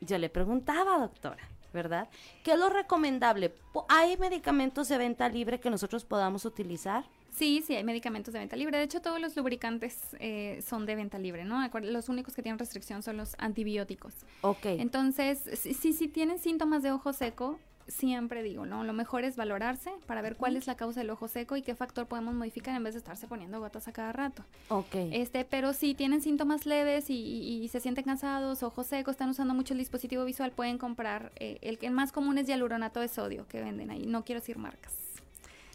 [0.00, 2.08] Yo le preguntaba, doctora, ¿verdad?
[2.42, 3.54] ¿Qué es lo recomendable?
[3.88, 7.04] ¿Hay medicamentos de venta libre que nosotros podamos utilizar?
[7.30, 8.76] Sí, sí, hay medicamentos de venta libre.
[8.76, 11.66] De hecho, todos los lubricantes eh, son de venta libre, ¿no?
[11.80, 14.14] Los únicos que tienen restricción son los antibióticos.
[14.40, 14.64] Ok.
[14.64, 18.84] Entonces, si, si tienen síntomas de ojo seco, siempre digo, ¿no?
[18.84, 21.74] Lo mejor es valorarse para ver cuál es la causa del ojo seco y qué
[21.74, 24.44] factor podemos modificar en vez de estarse poniendo gotas a cada rato.
[24.68, 24.94] Ok.
[24.94, 29.74] Este, pero si tienen síntomas leves y, se sienten cansados, ojo seco, están usando mucho
[29.74, 33.60] el dispositivo visual, pueden comprar, eh, el que más común es hialuronato de sodio que
[33.60, 34.06] venden ahí.
[34.06, 34.94] No quiero decir marcas.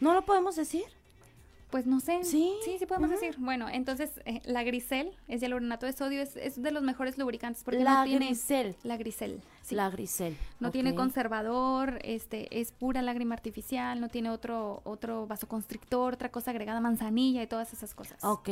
[0.02, 0.84] ¿No lo podemos decir?
[1.70, 2.24] Pues no sé.
[2.24, 2.54] Sí.
[2.64, 3.36] Sí, sí podemos decir.
[3.38, 7.64] Bueno, entonces eh, la grisel es hialuronato de sodio, es, es, de los mejores lubricantes
[7.64, 8.76] porque la no tiene grisel.
[8.84, 9.42] la grisel.
[9.72, 10.38] La grisel.
[10.60, 16.52] No tiene conservador, este, es pura lágrima artificial, no tiene otro, otro vasoconstrictor, otra cosa
[16.52, 18.24] agregada, manzanilla y todas esas cosas.
[18.24, 18.50] Ok.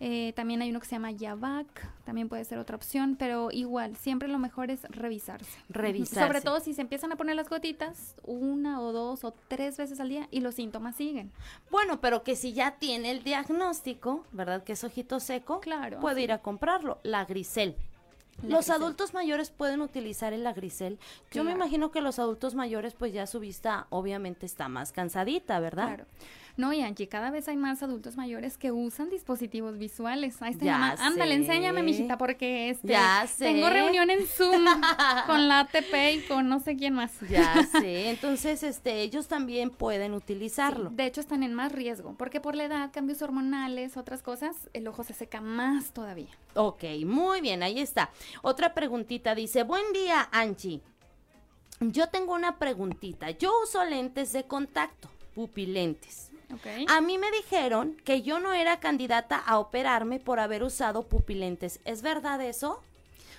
[0.00, 3.96] Eh, también hay uno que se llama Yavac, también puede ser otra opción, pero igual,
[3.96, 5.58] siempre lo mejor es revisarse.
[5.68, 6.26] Revisarse.
[6.26, 10.00] Sobre todo si se empiezan a poner las gotitas una o dos o tres veces
[10.00, 11.32] al día y los síntomas siguen.
[11.70, 14.62] Bueno, pero que si ya tiene el diagnóstico, ¿verdad?
[14.62, 17.76] Que es ojito seco, claro, puede ir a comprarlo, la grisel.
[18.42, 20.98] Los adultos mayores pueden utilizar el agrisel.
[21.30, 25.60] Yo me imagino que los adultos mayores, pues ya su vista obviamente está más cansadita,
[25.60, 25.86] ¿verdad?
[25.86, 26.04] Claro.
[26.56, 30.40] No, y Angie, cada vez hay más adultos mayores que usan dispositivos visuales.
[30.40, 34.64] Ahí está ya Ándale, enséñame, mijita, porque este, ya tengo reunión en Zoom
[35.26, 37.12] con la ATP y con no sé quién más.
[37.28, 38.10] Ya sé.
[38.10, 40.90] Entonces, este, ellos también pueden utilizarlo.
[40.90, 44.86] de hecho, están en más riesgo, porque por la edad, cambios hormonales, otras cosas, el
[44.86, 46.30] ojo se seca más todavía.
[46.54, 48.10] Ok, muy bien, ahí está.
[48.42, 50.80] Otra preguntita dice, buen día, Angie.
[51.80, 53.30] Yo tengo una preguntita.
[53.32, 56.30] Yo uso lentes de contacto, pupilentes.
[56.88, 61.80] A mí me dijeron que yo no era candidata a operarme por haber usado pupilentes.
[61.84, 62.80] ¿Es verdad eso?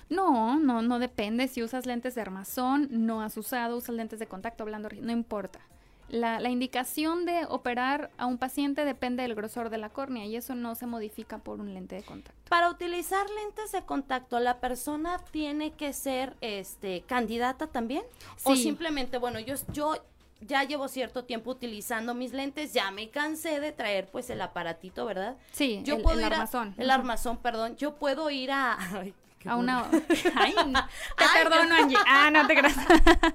[0.08, 1.48] No, no, no depende.
[1.48, 5.60] Si usas lentes de armazón, no has usado, usas lentes de contacto hablando, no importa.
[6.08, 10.36] La, la, indicación de operar a un paciente depende del grosor de la córnea y
[10.36, 12.40] eso no se modifica por un lente de contacto.
[12.48, 18.04] Para utilizar lentes de contacto, ¿la persona tiene que ser este candidata también?
[18.44, 19.96] O simplemente, bueno, yo, yo
[20.40, 25.06] ya llevo cierto tiempo utilizando mis lentes, ya me cansé de traer pues el aparatito,
[25.06, 25.36] ¿verdad?
[25.52, 26.74] Sí, yo el, puedo el armazón.
[26.76, 27.76] el armazón, perdón.
[27.76, 28.78] Yo puedo ir a...
[29.46, 29.84] a una...
[30.34, 30.54] Ay,
[31.16, 31.98] te perdono, Angie.
[32.06, 32.76] Ah, no te creas.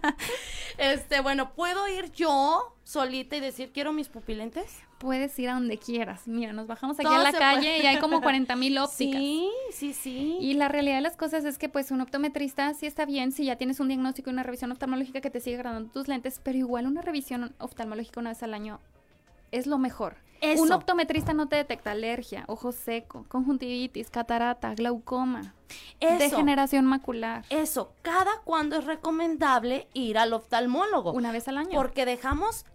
[0.78, 4.80] este, bueno, ¿puedo ir yo solita y decir, quiero mis pupilentes?
[4.98, 6.28] Puedes ir a donde quieras.
[6.28, 9.20] Mira, nos bajamos aquí a la calle y hay como 40 mil ópticas.
[9.20, 10.38] Sí, sí, sí.
[10.40, 13.46] Y la realidad de las cosas es que, pues, un optometrista sí está bien si
[13.46, 16.58] ya tienes un diagnóstico y una revisión oftalmológica que te sigue grabando tus lentes, pero
[16.58, 18.80] igual una revisión oftalmológica una vez al año
[19.52, 20.18] es lo mejor.
[20.58, 25.54] Un optometrista no te detecta alergia, ojo seco, conjuntivitis, catarata, glaucoma,
[26.00, 27.46] degeneración macular.
[27.50, 31.12] Eso, cada cuándo es recomendable ir al oftalmólogo.
[31.12, 31.74] Una vez al año.
[31.74, 32.66] Porque dejamos,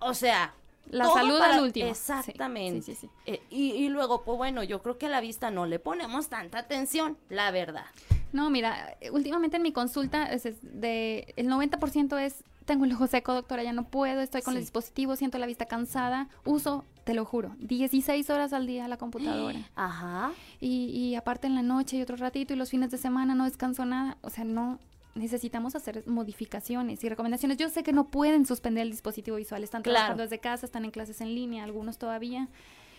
[0.00, 0.54] o sea,
[0.90, 1.88] la salud al último.
[1.88, 2.96] Exactamente.
[3.26, 6.58] Eh, y, luego, pues bueno, yo creo que a la vista no le ponemos tanta
[6.58, 7.86] atención, la verdad.
[8.32, 13.34] No, mira, últimamente en mi consulta es de, el 90% es tengo el ojo seco,
[13.34, 17.24] doctora, ya no puedo, estoy con el dispositivo, siento la vista cansada, uso, te lo
[17.24, 19.70] juro, 16 horas al día la computadora.
[19.76, 20.32] Ajá.
[20.60, 23.44] Y, y aparte en la noche y otro ratito y los fines de semana no
[23.44, 24.78] descanso nada, o sea, no,
[25.14, 27.58] necesitamos hacer modificaciones y recomendaciones.
[27.58, 30.90] Yo sé que no pueden suspender el dispositivo visual, están trabajando desde casa, están en
[30.90, 32.48] clases en línea, algunos todavía,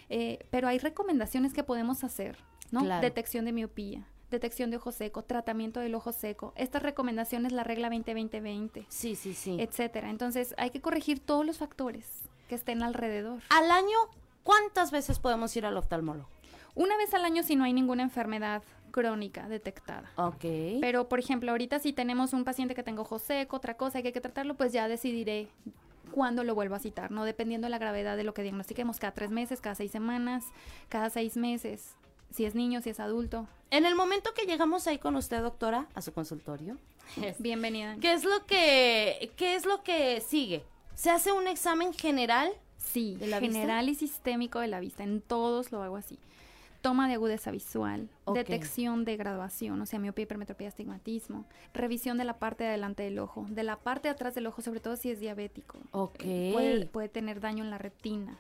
[0.10, 2.38] eh, pero hay recomendaciones que podemos hacer,
[2.72, 2.84] ¿no?
[3.02, 6.54] Detección de miopía, detección de ojo seco, tratamiento del ojo seco.
[6.56, 8.86] Estas recomendaciones, la regla 20-20-20.
[8.88, 9.58] Sí, sí, sí.
[9.60, 10.10] Etcétera.
[10.10, 13.41] Entonces, hay que corregir todos los factores que estén alrededor.
[13.49, 13.97] Al año,
[14.43, 16.29] ¿cuántas veces podemos ir al oftalmólogo?
[16.75, 20.12] Una vez al año si no hay ninguna enfermedad crónica detectada.
[20.15, 20.45] Ok.
[20.81, 24.12] Pero, por ejemplo, ahorita si tenemos un paciente que tenga ojo seco, otra cosa, hay
[24.12, 25.47] que tratarlo, pues ya decidiré
[26.12, 27.25] cuándo lo vuelvo a citar, ¿no?
[27.25, 30.45] Dependiendo de la gravedad de lo que diagnostiquemos, cada tres meses, cada seis semanas,
[30.89, 31.95] cada seis meses
[32.31, 33.47] si es niño, si es adulto.
[33.71, 36.77] En el momento que llegamos ahí con usted, doctora, a su consultorio.
[37.39, 37.95] Bienvenida.
[38.01, 40.63] ¿Qué es lo que, qué es lo que sigue?
[40.95, 42.51] ¿Se hace un examen general?
[42.77, 45.03] Sí, de la general y sistémico de la vista.
[45.03, 46.17] En todos lo hago así.
[46.81, 52.38] Toma de agudeza visual, detección de graduación, o sea, miopía, hipermetropía, astigmatismo, revisión de la
[52.38, 55.10] parte de adelante del ojo, de la parte de atrás del ojo, sobre todo si
[55.10, 55.79] es diabético.
[55.91, 56.19] Ok.
[56.53, 58.39] puede, puede tener daño en la retina.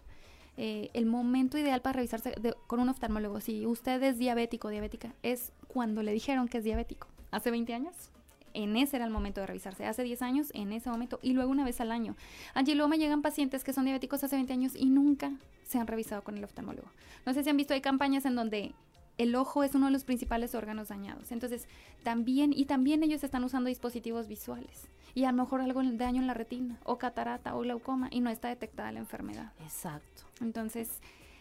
[0.57, 2.33] Eh, el momento ideal para revisarse
[2.67, 6.63] con un oftalmólogo, si usted es diabético o diabética, es cuando le dijeron que es
[6.63, 7.07] diabético.
[7.31, 8.11] Hace 20 años,
[8.55, 9.85] en ese era el momento de revisarse.
[9.85, 12.15] Hace 10 años, en ese momento, y luego una vez al año.
[12.53, 15.31] Allí luego me llegan pacientes que son diabéticos hace 20 años y nunca
[15.63, 16.87] se han revisado con el oftalmólogo.
[17.25, 18.73] No sé si han visto, hay campañas en donde
[19.17, 21.31] el ojo es uno de los principales órganos dañados.
[21.31, 21.67] Entonces,
[22.03, 26.21] también, y también ellos están usando dispositivos visuales y a lo mejor algo de daño
[26.21, 29.53] en la retina o catarata o glaucoma y no está detectada la enfermedad.
[29.63, 30.23] Exacto.
[30.41, 30.99] Entonces,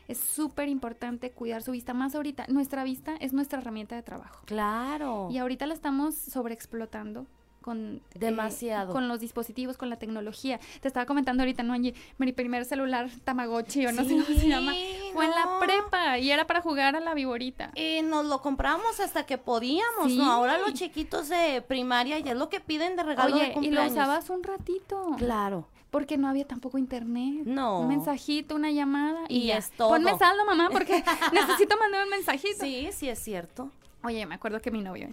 [0.09, 1.95] es súper importante cuidar su vista.
[1.95, 4.43] Más ahorita, nuestra vista es nuestra herramienta de trabajo.
[4.47, 5.29] Claro.
[5.31, 7.27] Y ahorita la estamos sobreexplotando
[7.65, 10.61] con eh, demasiado con los dispositivos, con la tecnología.
[10.83, 14.49] Te estaba comentando ahorita, no, Angie, mi primer celular Tamagotchi o no sé cómo se
[14.49, 14.75] llama,
[15.15, 17.73] fue en la prepa y era para jugar a la viborita.
[17.75, 20.31] Y nos lo compramos hasta que podíamos, ¿no?
[20.31, 23.83] Ahora los chiquitos de primaria ya es lo que piden de regalo Oye, y lo
[23.87, 25.13] usabas un ratito.
[25.17, 25.67] Claro.
[25.95, 27.43] Porque no había tampoco internet.
[27.45, 27.83] No.
[27.83, 29.91] Un mensajito, una llamada y, y es todo.
[29.91, 32.65] Ponme saldo, mamá, porque necesito mandar un mensajito.
[32.65, 33.71] Sí, sí es cierto.
[34.03, 35.11] Oye, me acuerdo que mi novio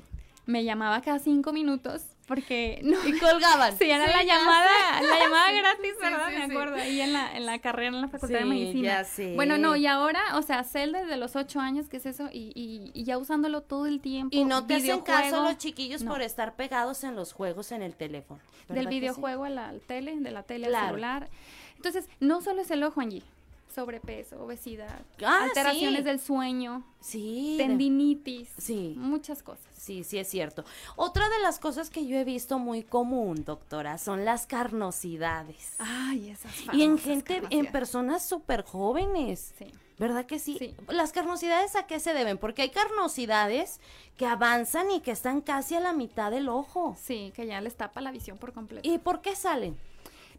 [0.51, 2.97] me llamaba cada cinco minutos porque no.
[3.07, 3.77] Y colgaban.
[3.77, 6.29] Sí, era la llamada, la llamada gratis, ¿verdad?
[6.29, 6.75] me acuerdo.
[6.75, 9.03] Ahí en la, en la carrera en la facultad de medicina.
[9.03, 12.29] Ya Bueno, no, y ahora, o sea, Cel desde los ocho años, ¿qué es eso?
[12.31, 12.51] Y,
[12.93, 14.35] y, ya usándolo todo el tiempo.
[14.35, 17.95] Y no te hacen caso los chiquillos por estar pegados en los juegos en el
[17.95, 18.39] teléfono.
[18.69, 21.29] Del videojuego a la tele, de la tele al celular.
[21.75, 23.23] Entonces, no solo es el ojo, allí
[23.71, 29.65] sobrepeso, obesidad, ah, alteraciones del sueño, sí, tendinitis, sí, muchas cosas.
[29.75, 30.63] Sí, sí es cierto.
[30.95, 35.75] Otra de las cosas que yo he visto muy común, doctora, son las carnosidades.
[35.79, 39.55] Ay, esas Y en gente, en personas súper jóvenes.
[39.57, 39.65] Sí.
[40.01, 40.55] ¿Verdad que sí?
[40.57, 40.75] sí?
[40.87, 42.39] ¿Las carnosidades a qué se deben?
[42.39, 43.79] Porque hay carnosidades
[44.17, 46.97] que avanzan y que están casi a la mitad del ojo.
[46.99, 48.87] Sí, que ya les tapa la visión por completo.
[48.87, 49.77] ¿Y por qué salen?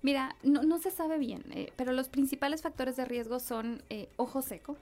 [0.02, 4.08] Mira, no, no se sabe bien, eh, pero los principales factores de riesgo son eh,
[4.16, 4.76] ojo seco,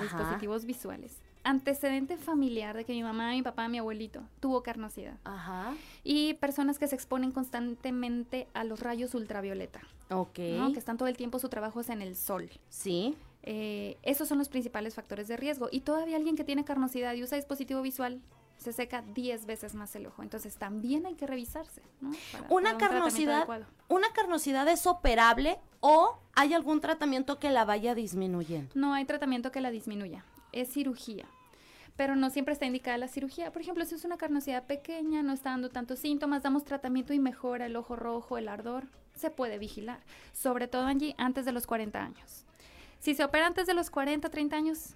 [0.00, 5.18] dispositivos visuales, antecedente familiar de que mi mamá, mi papá, mi abuelito tuvo carnosidad.
[5.24, 5.74] Ajá.
[6.04, 9.80] Y personas que se exponen constantemente a los rayos ultravioleta.
[10.10, 10.34] Ok.
[10.34, 12.50] Que están todo el tiempo, su trabajo es en el sol.
[12.68, 13.16] Sí.
[13.42, 15.68] Eh, esos son los principales factores de riesgo.
[15.70, 18.20] Y todavía alguien que tiene carnosidad y usa dispositivo visual
[18.60, 20.22] se seca 10 veces más el ojo.
[20.22, 21.82] Entonces también hay que revisarse.
[22.50, 23.48] una carnosidad,
[23.88, 28.70] una carnosidad es operable o hay algún tratamiento que la vaya disminuyendo.
[28.74, 30.24] No hay tratamiento que la disminuya.
[30.52, 31.24] Es cirugía.
[31.96, 33.50] Pero no siempre está indicada la cirugía.
[33.50, 37.18] Por ejemplo, si es una carnosidad pequeña, no está dando tantos síntomas, damos tratamiento y
[37.18, 40.00] mejora el ojo rojo, el ardor, se puede vigilar.
[40.34, 42.44] Sobre todo allí antes de los 40 años.
[42.98, 44.94] Si se opera antes de los 40, 30 años,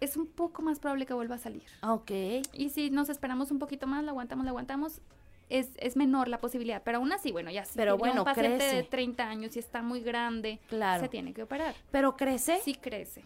[0.00, 1.64] es un poco más probable que vuelva a salir.
[1.82, 2.10] Ok.
[2.52, 5.00] Y si nos esperamos un poquito más, la aguantamos, la aguantamos,
[5.48, 6.82] es, es menor la posibilidad.
[6.84, 9.82] Pero aún así, bueno, ya si Pero bueno, un paciente de 30 años y está
[9.82, 11.02] muy grande, claro.
[11.02, 11.74] se tiene que operar.
[11.90, 12.60] ¿Pero crece?
[12.64, 13.24] Sí crece.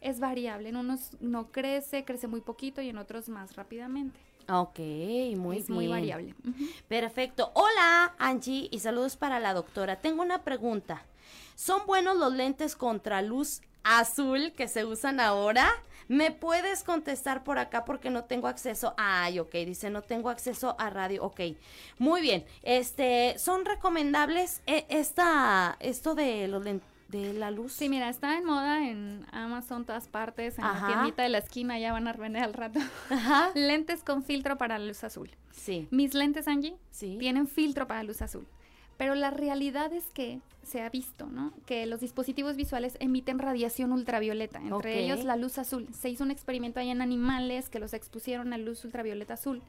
[0.00, 0.68] Es variable.
[0.68, 4.18] En unos no crece, crece muy poquito y en otros más rápidamente.
[4.48, 4.78] Ok,
[5.36, 6.34] muy es muy variable.
[6.88, 7.50] Perfecto.
[7.54, 9.96] Hola, Angie, y saludos para la doctora.
[9.96, 11.02] Tengo una pregunta.
[11.56, 15.68] ¿Son buenos los lentes contra luz azul que se usan ahora?
[16.08, 18.94] ¿Me puedes contestar por acá porque no tengo acceso?
[18.96, 21.24] Ay, ok, dice, no tengo acceso a radio.
[21.24, 21.40] Ok,
[21.98, 22.44] muy bien.
[22.62, 27.72] Este, ¿son recomendables eh, esta, esto de los de la luz?
[27.72, 31.78] Sí, mira, está en moda en Amazon, todas partes, en la tiendita de la esquina,
[31.78, 32.78] ya van a vender al rato.
[33.10, 33.50] Ajá.
[33.54, 35.30] lentes con filtro para luz azul.
[35.50, 35.88] Sí.
[35.90, 37.16] Mis lentes, Angie, sí.
[37.18, 38.46] tienen filtro para luz azul.
[38.96, 41.52] Pero la realidad es que se ha visto, ¿no?
[41.64, 45.86] Que los dispositivos visuales emiten radiación ultravioleta, entre ellos la luz azul.
[45.92, 49.62] Se hizo un experimento ahí en animales que los expusieron a luz ultravioleta azul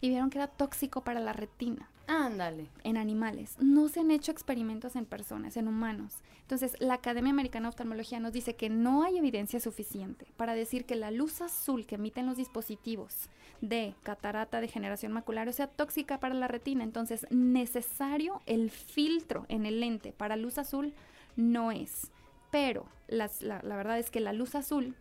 [0.00, 1.88] y vieron que era tóxico para la retina.
[2.08, 2.68] Ándale.
[2.84, 3.56] En animales.
[3.60, 6.14] No se han hecho experimentos en personas, en humanos.
[6.40, 10.86] Entonces, la Academia Americana de Oftalmología nos dice que no hay evidencia suficiente para decir
[10.86, 13.28] que la luz azul que emiten los dispositivos
[13.60, 16.82] de catarata de generación macular sea tóxica para la retina.
[16.82, 20.94] Entonces, necesario el filtro en el lente para luz azul
[21.36, 22.10] no es.
[22.50, 24.96] Pero la, la verdad es que la luz azul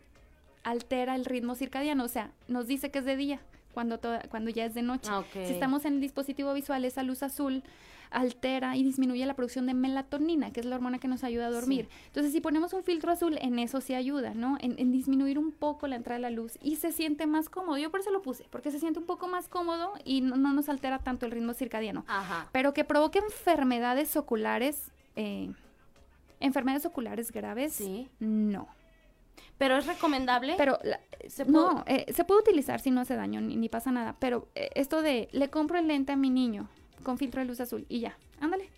[0.63, 3.39] altera el ritmo circadiano, o sea, nos dice que es de día
[3.77, 5.07] cuando, cuando ya es de noche.
[5.13, 7.61] Ah, si estamos en el dispositivo visual, esa luz azul
[8.09, 11.51] altera y disminuye la producción de melatonina, que es la hormona que nos ayuda a
[11.51, 11.87] dormir.
[12.07, 14.57] Entonces, si ponemos un filtro azul, en eso sí ayuda, ¿no?
[14.61, 17.77] En, disminuir un poco la entrada de la luz y se siente más cómodo.
[17.77, 20.69] Yo por eso lo puse, porque se siente un poco más cómodo y no, nos
[20.69, 22.03] altera tanto el ritmo circadiano.
[22.07, 22.49] Ajá.
[22.51, 25.51] Pero que provoque enfermedades oculares, eh,
[26.39, 28.09] enfermedades oculares graves, sí.
[28.17, 28.69] no.
[29.57, 30.55] Pero es recomendable.
[30.57, 30.79] Pero
[31.27, 34.15] ¿se no, eh, se puede utilizar si no hace daño ni, pasa nada.
[34.19, 36.69] Pero eh, esto de le compro el lente a mi niño
[37.03, 38.69] con filtro de luz azul y ya, ándale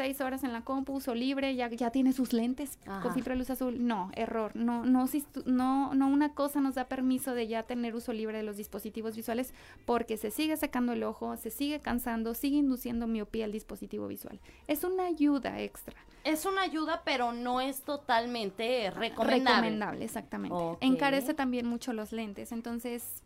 [0.00, 3.38] seis horas en la compu, uso libre, ya, ya tiene sus lentes con filtro de
[3.38, 3.86] luz azul.
[3.86, 4.50] No, error.
[4.54, 5.06] No, no,
[5.44, 9.14] no, no una cosa nos da permiso de ya tener uso libre de los dispositivos
[9.14, 9.52] visuales
[9.84, 14.40] porque se sigue sacando el ojo, se sigue cansando, sigue induciendo miopía al dispositivo visual.
[14.68, 15.96] Es una ayuda extra.
[16.24, 19.52] Es una ayuda, pero no es totalmente recomendable.
[19.52, 20.56] Recomendable, exactamente.
[20.80, 22.52] Encarece también mucho los lentes.
[22.52, 23.22] Entonces,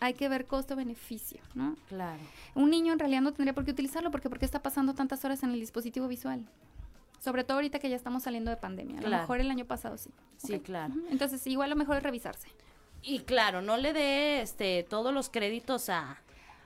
[0.00, 1.76] hay que ver costo-beneficio, ¿no?
[1.88, 2.20] Claro.
[2.54, 5.42] Un niño en realidad no tendría por qué utilizarlo porque porque está pasando tantas horas
[5.42, 6.44] en el dispositivo visual.
[7.20, 8.98] Sobre todo ahorita que ya estamos saliendo de pandemia.
[8.98, 10.10] A lo mejor el año pasado sí.
[10.38, 10.94] Sí, claro.
[11.10, 12.48] Entonces, igual lo mejor es revisarse.
[13.02, 16.18] Y claro, no le dé este todos los créditos a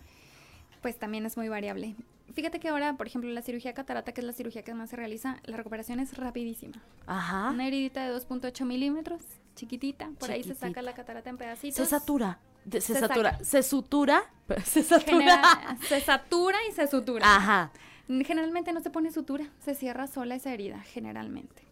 [0.82, 1.94] Pues también es muy variable.
[2.34, 4.96] Fíjate que ahora, por ejemplo, la cirugía catarata, que es la cirugía que más se
[4.96, 6.80] realiza, la recuperación es rapidísima.
[7.06, 7.50] Ajá.
[7.50, 9.20] Una heridita de 2.8 milímetros,
[9.54, 11.76] chiquitita, por ahí se saca la catarata en pedacitos.
[11.76, 12.38] Se satura.
[12.70, 13.38] se, satura.
[13.42, 14.22] Se sutura.
[14.64, 15.78] Se satura.
[15.88, 17.24] se satura y se sutura.
[17.36, 17.72] Ajá.
[18.08, 21.62] Generalmente no se pone sutura, se cierra sola esa herida, generalmente.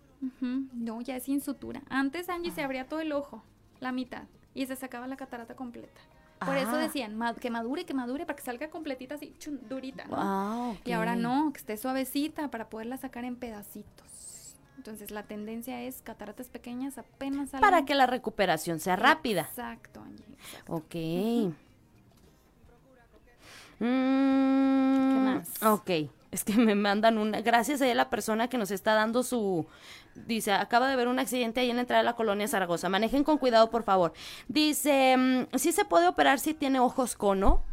[0.41, 1.83] No, ya es sin sutura.
[1.89, 3.43] Antes Angie se abría todo el ojo,
[3.81, 6.01] la mitad, y se sacaba la catarata completa.
[6.45, 6.79] Por eso ah.
[6.79, 9.35] decían que madure, que madure, para que salga completita así,
[9.69, 10.05] durita.
[10.05, 10.77] ¿no?
[10.85, 14.38] Y ahora no, que esté suavecita para poderla sacar en pedacitos.
[14.79, 19.43] Entonces la tendencia es cataratas pequeñas apenas Para que la recuperación sea rápida.
[19.43, 20.37] Exacto, Angie.
[20.69, 20.91] Ok.
[20.91, 21.53] ¿Qué
[23.81, 25.63] más?
[25.65, 25.91] Ok.
[26.31, 27.41] Es que me mandan una.
[27.41, 29.67] Gracias a la persona que nos está dando su.
[30.15, 32.89] Dice, acaba de haber un accidente ahí en la entrada de la colonia Zaragoza.
[32.89, 34.13] Manejen con cuidado, por favor.
[34.47, 37.65] Dice, mm, ¿sí se puede operar si tiene ojos cono?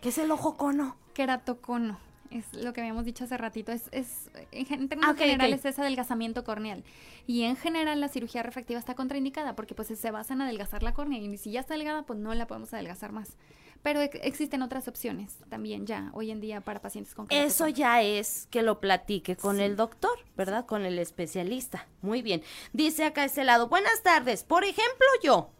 [0.00, 0.96] ¿Qué es el ojo cono?
[1.12, 1.98] Queratocono.
[2.30, 6.44] Es lo que habíamos dicho hace ratito, es, es en términos ah, generales es adelgazamiento
[6.44, 6.84] corneal.
[7.26, 10.94] Y en general la cirugía refractiva está contraindicada porque pues se basa en adelgazar la
[10.94, 13.36] córnea y si ya está delgada pues no la podemos adelgazar más.
[13.82, 18.48] Pero existen otras opciones también ya hoy en día para pacientes con Eso ya es
[18.50, 20.66] que lo platique con el doctor, ¿verdad?
[20.66, 21.86] Con el especialista.
[22.02, 22.42] Muy bien.
[22.72, 24.42] Dice acá ese lado, buenas tardes.
[24.42, 25.50] Por ejemplo, yo,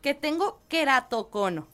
[0.00, 1.66] que tengo queratocono,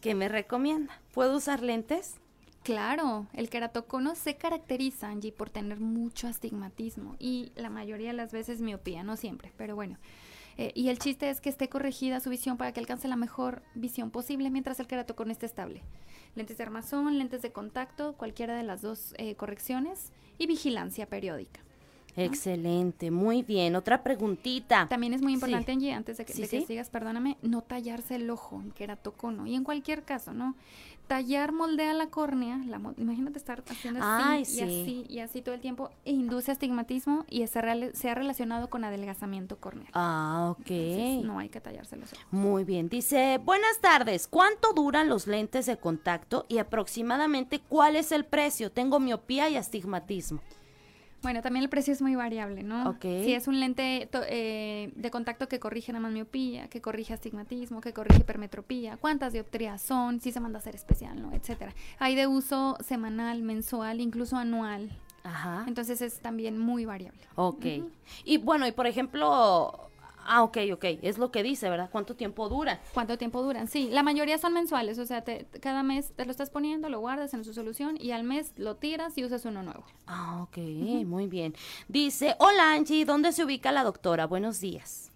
[0.00, 1.00] ¿qué me recomienda?
[1.12, 2.16] ¿Puedo usar lentes?
[2.62, 8.32] Claro, el queratocono se caracteriza, Angie, por tener mucho astigmatismo y la mayoría de las
[8.32, 9.98] veces miopía, no siempre, pero bueno.
[10.58, 13.62] Eh, y el chiste es que esté corregida su visión para que alcance la mejor
[13.74, 15.82] visión posible mientras el queratocono esté estable.
[16.34, 21.60] Lentes de armazón, lentes de contacto, cualquiera de las dos eh, correcciones y vigilancia periódica.
[22.16, 23.74] Excelente, muy bien.
[23.74, 24.86] Otra preguntita.
[24.88, 29.46] También es muy importante, Angie, antes de que, sigas, perdóname, no tallarse el ojo, queratocono.
[29.46, 30.54] Y en cualquier caso, ¿no?
[31.06, 35.60] Tallar moldea la córnea, la, imagínate estar haciendo así y así y así todo el
[35.60, 39.90] tiempo, e induce astigmatismo y se, ha relacionado con adelgazamiento corneal.
[39.92, 40.70] Ah, ok.
[41.24, 42.24] no hay que tallarse los ojos.
[42.30, 48.12] Muy bien, dice, buenas tardes, ¿cuánto duran los lentes de contacto y aproximadamente cuál es
[48.12, 48.70] el precio?
[48.70, 50.40] Tengo miopía y astigmatismo.
[51.22, 52.90] Bueno, también el precio es muy variable, ¿no?
[52.90, 53.02] Ok.
[53.02, 57.80] Si es un lente eh, de contacto que corrige nada más miopía, que corrige astigmatismo,
[57.80, 61.32] que corrige hipermetropía, cuántas dioptrías son, si se manda a hacer especial, ¿no?
[61.32, 61.74] Etcétera.
[61.98, 64.90] Hay de uso semanal, mensual, incluso anual.
[65.22, 65.64] Ajá.
[65.68, 67.20] Entonces es también muy variable.
[67.36, 67.66] Ok.
[68.24, 69.91] Y bueno, y por ejemplo,
[70.24, 71.88] Ah, ok, ok, es lo que dice, ¿verdad?
[71.90, 72.80] ¿Cuánto tiempo dura?
[72.94, 73.68] ¿Cuánto tiempo duran?
[73.68, 75.24] Sí, la mayoría son mensuales, o sea,
[75.60, 78.76] cada mes te lo estás poniendo, lo guardas en su solución y al mes lo
[78.76, 79.84] tiras y usas uno nuevo.
[80.06, 80.58] Ah, ok,
[81.06, 81.54] muy bien.
[81.88, 84.26] Dice, hola Angie, ¿dónde se ubica la doctora?
[84.26, 85.10] Buenos días.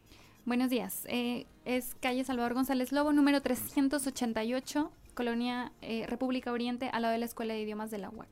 [0.44, 7.02] Buenos días, eh, es calle Salvador González Lobo, número 388, Colonia eh, República Oriente, al
[7.02, 8.28] lado de la Escuela de Idiomas de la UAC.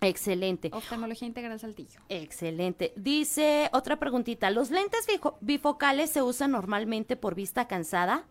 [0.00, 0.70] Excelente.
[0.72, 2.00] Oftalmología integral Saltillo.
[2.08, 2.92] Excelente.
[2.96, 5.06] Dice otra preguntita, ¿los lentes
[5.40, 8.24] bifocales se usan normalmente por vista cansada?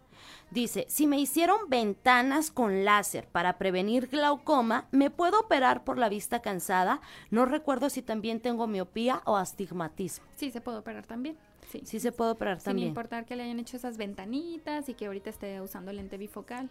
[0.52, 6.08] Dice, si me hicieron ventanas con láser para prevenir glaucoma, ¿me puedo operar por la
[6.08, 7.02] vista cansada?
[7.30, 10.26] No recuerdo si también tengo miopía o astigmatismo.
[10.36, 11.38] Sí, se puede operar también.
[11.72, 11.82] Sí.
[11.84, 12.86] sí se puede operar también.
[12.86, 16.70] Sin importar que le hayan hecho esas ventanitas y que ahorita esté usando lente bifocal.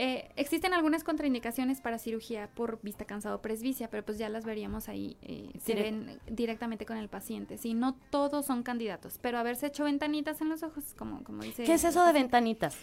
[0.00, 4.88] Eh, existen algunas contraindicaciones para cirugía por vista cansado presbicia, pero pues ya las veríamos
[4.88, 7.58] ahí, eh, se ven directamente con el paciente.
[7.58, 11.64] Sí, no todos son candidatos, pero haberse hecho ventanitas en los ojos, como, como dice...
[11.64, 12.76] ¿Qué es eso de ventanitas?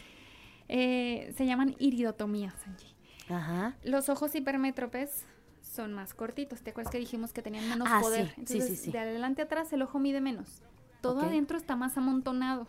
[0.68, 2.54] Eh, se llaman iridotomías,
[3.30, 3.78] Ajá.
[3.86, 5.24] Los ojos hipermétropes
[5.62, 6.64] son más cortitos.
[6.64, 8.36] ¿Te acuerdas que dijimos que tenían menos ah, poder?
[8.46, 10.62] Sí, sí, sí, De adelante atrás el ojo mide menos.
[11.00, 12.68] Todo adentro está más amontonado.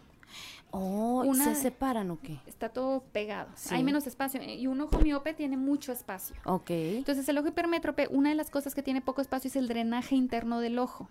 [0.79, 2.39] Oh, ¿se separan o qué?
[2.47, 3.49] Está todo pegado.
[3.71, 4.43] Hay menos espacio.
[4.43, 6.37] Y un ojo miope tiene mucho espacio.
[6.45, 6.71] Ok.
[6.71, 10.15] Entonces, el ojo hipermétrope, una de las cosas que tiene poco espacio es el drenaje
[10.17, 11.09] interno del ojo,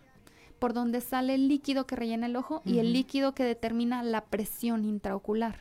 [0.60, 4.26] por donde sale el líquido que rellena el ojo y el líquido que determina la
[4.26, 5.58] presión intraocular.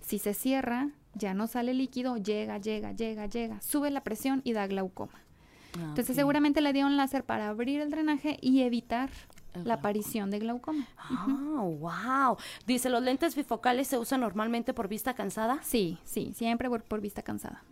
[0.00, 4.52] Si se cierra, ya no sale líquido, llega, llega, llega, llega, sube la presión y
[4.52, 5.20] da glaucoma.
[5.78, 9.10] Ah, Entonces, seguramente le dieron láser para abrir el drenaje y evitar
[9.64, 10.86] la aparición de glaucoma.
[10.98, 12.36] Ah, wow.
[12.66, 15.58] Dice, ¿los lentes bifocales se usan normalmente por vista cansada?
[15.62, 17.62] Sí, sí, siempre por, vista cansada.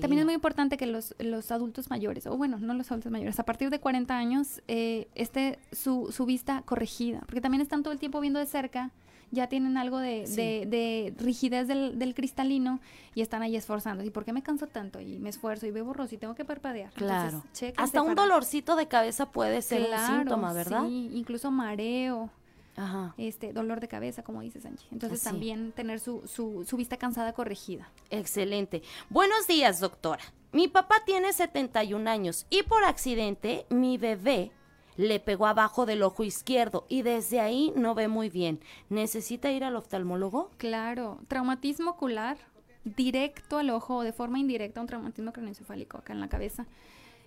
[0.00, 3.38] También es muy importante que los, los adultos mayores, o bueno, no los adultos mayores,
[3.38, 7.92] a partir de 40 años, eh, esté su, su vista corregida, porque también están todo
[7.92, 8.90] el tiempo viendo de cerca
[9.36, 12.80] ya tienen algo de, rigidez del, cristalino
[13.14, 14.02] y están ahí esforzando.
[14.02, 15.00] ¿Y por qué me canso tanto?
[15.00, 16.90] Y me esfuerzo y veo borroso y tengo que parpadear.
[16.94, 17.44] Claro.
[17.76, 20.84] Hasta un dolorcito de cabeza puede ser un síntoma, ¿verdad?
[20.86, 22.30] Sí, incluso mareo.
[22.78, 23.14] Ajá.
[23.16, 24.86] este dolor de cabeza, como dices, Angie.
[24.92, 27.88] Entonces también tener su, su, su vista cansada corregida.
[28.10, 28.82] Excelente.
[29.08, 30.22] Buenos días, doctora.
[30.52, 34.52] Mi papá tiene 71 años y por accidente mi bebé
[34.96, 38.60] le pegó abajo del ojo izquierdo y desde ahí no ve muy bien.
[38.88, 40.50] ¿Necesita ir al oftalmólogo?
[40.56, 42.38] Claro, traumatismo ocular
[42.84, 46.66] directo al ojo o de forma indirecta un traumatismo craneoencefálico acá en la cabeza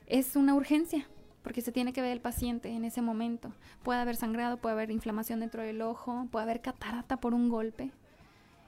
[0.09, 1.07] es una urgencia
[1.43, 3.53] porque se tiene que ver el paciente en ese momento.
[3.83, 7.91] Puede haber sangrado, puede haber inflamación dentro del ojo, puede haber catarata por un golpe,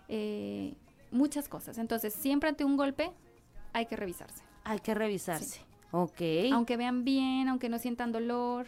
[0.08, 0.74] eh,
[1.12, 1.78] muchas cosas.
[1.78, 3.12] Entonces, siempre ante un golpe
[3.74, 4.44] hay que revisarse.
[4.64, 5.62] Hay que revisarse.
[5.92, 6.22] Ok.
[6.54, 8.68] Aunque vean bien, aunque no sientan dolor,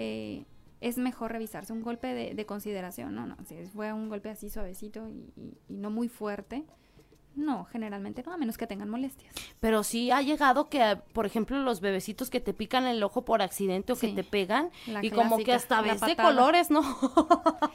[0.00, 0.44] eh,
[0.80, 1.72] es mejor revisarse.
[1.72, 3.36] Un golpe de, consideración, no, no.
[3.46, 5.32] Si fue un golpe así suavecito y,
[5.68, 6.64] no muy fuerte,
[7.34, 9.34] no, generalmente no, a menos que tengan molestias.
[9.58, 13.42] Pero sí ha llegado que, por ejemplo, los bebecitos que te pican el ojo por
[13.42, 14.70] accidente o que te pegan
[15.02, 16.82] y como que hasta ves de colores, ¿no?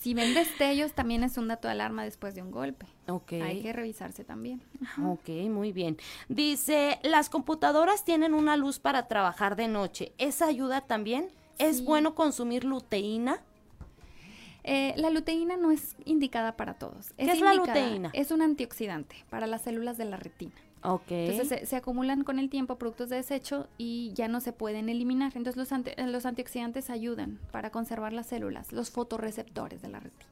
[0.00, 2.84] Si ven destellos, también es un dato de alarma después de un golpe.
[3.08, 3.32] Ok.
[3.42, 4.60] Hay que revisarse también.
[5.02, 5.96] Ok, muy bien.
[6.28, 10.12] Dice, las computadoras tienen una luz para trabajar de noche.
[10.18, 11.30] ¿Esa ayuda también?
[11.58, 13.40] ¿Es bueno consumir luteína?
[14.64, 17.12] Eh, la luteína no es indicada para todos.
[17.16, 18.10] ¿Qué es, la luteína?
[18.14, 20.54] Es un antioxidante para las células de la retina.
[20.82, 21.10] Ok.
[21.10, 25.32] Entonces se, acumulan con el tiempo productos de desecho y ya no se pueden eliminar.
[25.34, 30.30] Entonces los, los antioxidantes ayudan para conservar las células, los fotorreceptores de la retina.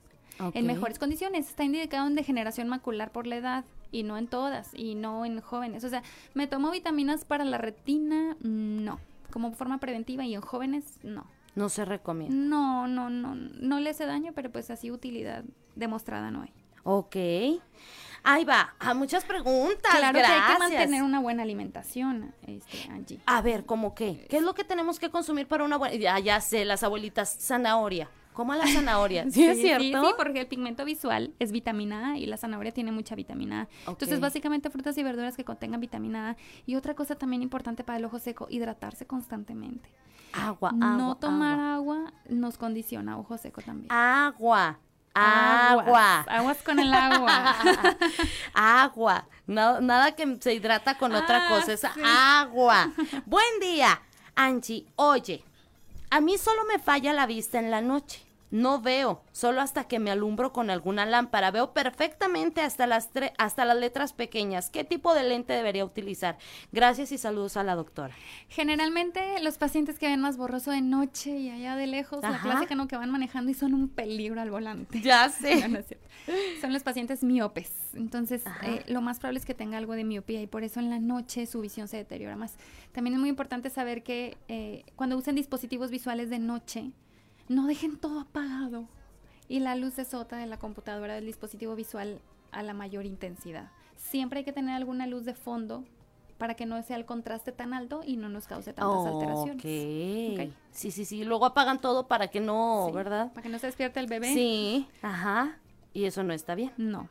[0.55, 1.49] En mejores condiciones.
[1.49, 5.41] Está indicado en degeneración macular por la edad y no en todas y no en
[5.41, 5.85] jóvenes.
[5.85, 6.03] O sea,
[6.35, 8.37] ¿me tomo vitaminas para la retina?
[8.41, 8.99] No.
[9.33, 11.27] Como forma preventiva y en jóvenes, no.
[11.55, 12.35] No se recomienda.
[12.35, 13.35] No, no, no.
[13.35, 16.53] No le hace daño, pero pues así utilidad demostrada no hay.
[16.85, 17.17] Ok.
[18.25, 19.97] Ahí va, a muchas preguntas.
[19.97, 23.21] Claro que hay que mantener una buena alimentación, este, Angie.
[23.27, 24.27] A ver, ¿cómo qué?
[24.31, 25.97] ¿Qué es lo que tenemos que consumir para una buena?
[25.97, 28.09] Ya, ya sé, las abuelitas, zanahoria.
[28.33, 29.25] ¿Cómo la zanahoria?
[29.31, 29.83] ¿Sí, es cierto?
[29.83, 33.63] Sí, sí, porque el pigmento visual es vitamina A y la zanahoria tiene mucha vitamina
[33.63, 33.91] A.
[33.91, 36.37] Entonces, básicamente frutas y verduras que contengan vitamina A.
[36.67, 39.91] Y otra cosa también importante para el ojo seco, hidratarse constantemente.
[40.33, 40.97] Agua, agua.
[40.97, 43.93] No tomar agua nos condiciona ojo seco también.
[43.93, 44.79] Agua.
[45.15, 46.25] Agua.
[46.27, 47.55] Aguas, con el agua.
[48.55, 49.27] agua.
[49.47, 52.91] No, nada que se hidrata con otra ah, cosa, es agua.
[53.27, 54.01] Buen día,
[54.35, 54.87] Angie.
[54.97, 55.45] Oye,
[56.13, 58.21] a mí solo me falla la vista en la noche.
[58.53, 61.51] No veo, solo hasta que me alumbro con alguna lámpara.
[61.51, 64.69] Veo perfectamente hasta las, hasta las letras pequeñas.
[64.69, 66.37] ¿Qué tipo de lente debería utilizar?
[66.71, 68.15] Gracias y saludos a la doctora.
[68.51, 72.75] Generalmente los pacientes que ven más borroso de noche y allá de lejos, la clásica
[72.75, 75.01] no que van manejando y son un peligro al volante.
[75.01, 75.63] Ya sé.
[76.61, 77.73] son los pacientes miopes.
[77.95, 80.91] Entonces, eh, lo más probable es que tenga algo de miopía y por eso en
[80.91, 82.57] la noche su visión se deteriora más.
[82.93, 86.93] También es muy importante saber que eh, cuando usen dispositivos visuales de noche,
[87.49, 88.89] no dejen todo apagado
[89.49, 92.21] y la luz de sota de la computadora del dispositivo visual
[92.53, 93.71] a la mayor intensidad.
[93.97, 95.85] Siempre hay que tener alguna luz de fondo
[96.39, 99.57] para que no sea el contraste tan alto y no nos cause tantas alteraciones.
[99.57, 100.53] Okay.
[100.73, 101.25] Sí, sí, sí.
[101.25, 103.31] Luego apagan todo para que no, ¿verdad?
[103.33, 104.33] Para que no se despierte el bebé.
[104.33, 105.59] Sí, ajá.
[105.93, 106.73] Y eso no está bien.
[106.77, 107.09] No.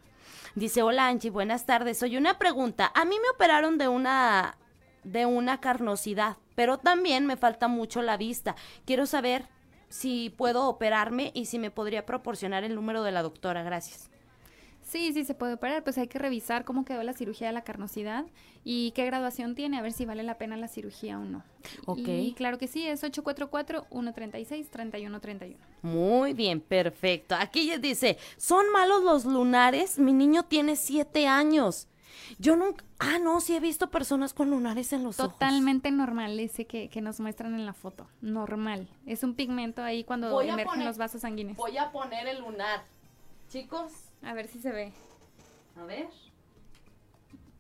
[0.56, 2.04] Dice, hola Angie, buenas tardes.
[2.04, 2.92] Oye, una pregunta.
[2.94, 4.58] A mí me operaron de una
[5.04, 8.56] de una carnosidad, pero también me falta mucho la vista.
[8.86, 9.48] Quiero saber
[9.92, 13.62] si puedo operarme y si me podría proporcionar el número de la doctora.
[13.62, 14.10] Gracias.
[14.84, 17.64] Sí, sí se puede operar, pues hay que revisar cómo quedó la cirugía de la
[17.64, 18.26] carnosidad
[18.66, 21.44] y qué graduación tiene, a ver si vale la pena la cirugía o no.
[21.86, 22.08] Ok.
[22.08, 25.56] Y claro que sí, es 844-136-3131.
[25.84, 27.36] Muy bien, perfecto.
[27.36, 30.00] Aquí dice, ¿son malos los lunares?
[30.00, 31.88] Mi niño tiene siete años.
[32.40, 35.34] Yo nunca, ah, no, sí he visto personas con lunares en los ojos.
[35.34, 38.88] Totalmente normal ese que, nos muestran en la foto, normal.
[39.06, 41.58] Es un pigmento ahí cuando emergen los vasos sanguíneos.
[41.58, 42.84] Voy a poner el lunar.
[43.50, 43.92] Chicos.
[44.22, 44.94] A ver si se ve.
[45.80, 46.08] A ver.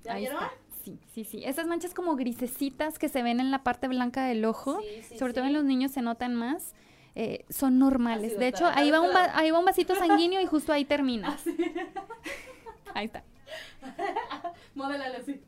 [0.03, 0.43] ¿Ya vieron?
[0.83, 1.43] Sí, sí, sí.
[1.43, 4.79] Esas manchas como grisecitas que se ven en la parte blanca del ojo,
[5.17, 6.73] sobre todo en los niños se notan más.
[7.13, 8.39] Eh, son normales.
[8.39, 11.37] de hecho, ahí va, un ahí va un vasito sanguíneo y justo ahí termina.
[12.93, 13.23] ahí está.
[14.75, 15.41] Modélale así.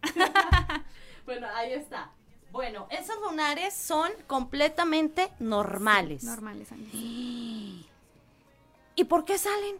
[1.26, 2.12] bueno, ahí está.
[2.52, 6.24] Bueno, esos lunares son completamente normales.
[6.24, 6.70] normales,
[8.96, 9.78] ¿Y por qué salen?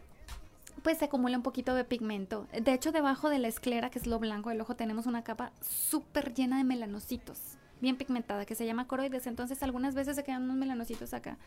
[0.82, 2.48] Pues se acumula un poquito de pigmento.
[2.52, 5.52] De hecho, debajo de la esclera, que es lo blanco del ojo, tenemos una capa
[5.60, 7.38] súper llena de melanocitos,
[7.80, 9.28] bien pigmentada, que se llama coroides.
[9.28, 11.38] Entonces, algunas veces se quedan unos melanocitos acá,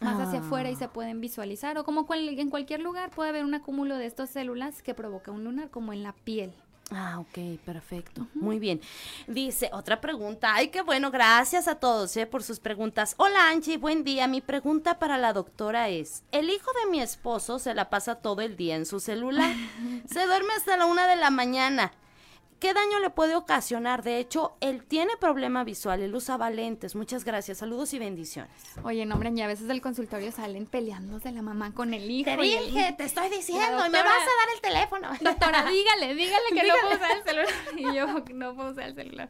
[0.00, 0.78] más hacia afuera y ah.
[0.78, 1.78] se pueden visualizar.
[1.78, 5.44] O como en cualquier lugar puede haber un acúmulo de estas células que provoca un
[5.44, 6.52] lunar, como en la piel.
[6.92, 8.28] Ah, ok, perfecto.
[8.34, 8.80] Muy bien.
[9.26, 10.54] Dice, otra pregunta.
[10.54, 13.14] Ay, qué bueno, gracias a todos eh, por sus preguntas.
[13.16, 14.28] Hola Angie, buen día.
[14.28, 18.40] Mi pregunta para la doctora es, el hijo de mi esposo se la pasa todo
[18.40, 19.52] el día en su celular.
[20.08, 21.92] se duerme hasta la una de la mañana.
[22.58, 24.02] ¿Qué daño le puede ocasionar?
[24.02, 26.94] De hecho, él tiene problema visual, él usa lentes.
[26.94, 28.50] Muchas gracias, saludos y bendiciones.
[28.82, 32.30] Oye, no, hombre, y a veces del consultorio salen peleándose la mamá con el hijo.
[32.30, 35.08] Te dije, te estoy diciendo, y me vas a dar el teléfono.
[35.20, 37.46] Doctora, dígale, dígale que no puedo usar el celular.
[37.76, 39.28] Y yo, no puedo usar el celular.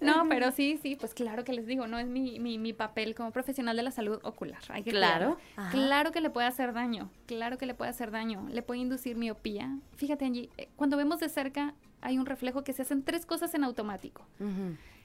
[0.00, 3.14] No, pero sí, sí, pues claro que les digo, no es mi, mi, mi papel
[3.14, 4.60] como profesional de la salud ocular.
[4.68, 5.38] Hay que claro.
[5.70, 8.48] Claro que le puede hacer daño, claro que le puede hacer daño.
[8.50, 9.78] Le puede inducir miopía.
[9.96, 11.74] Fíjate, Angie, eh, cuando vemos de cerca
[12.04, 14.26] hay un reflejo que se hacen tres cosas en automático.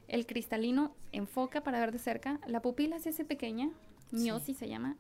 [0.08, 3.70] El cristalino enfoca para ver de cerca, la pupila se hace pequeña,
[4.12, 4.98] miosis se llama,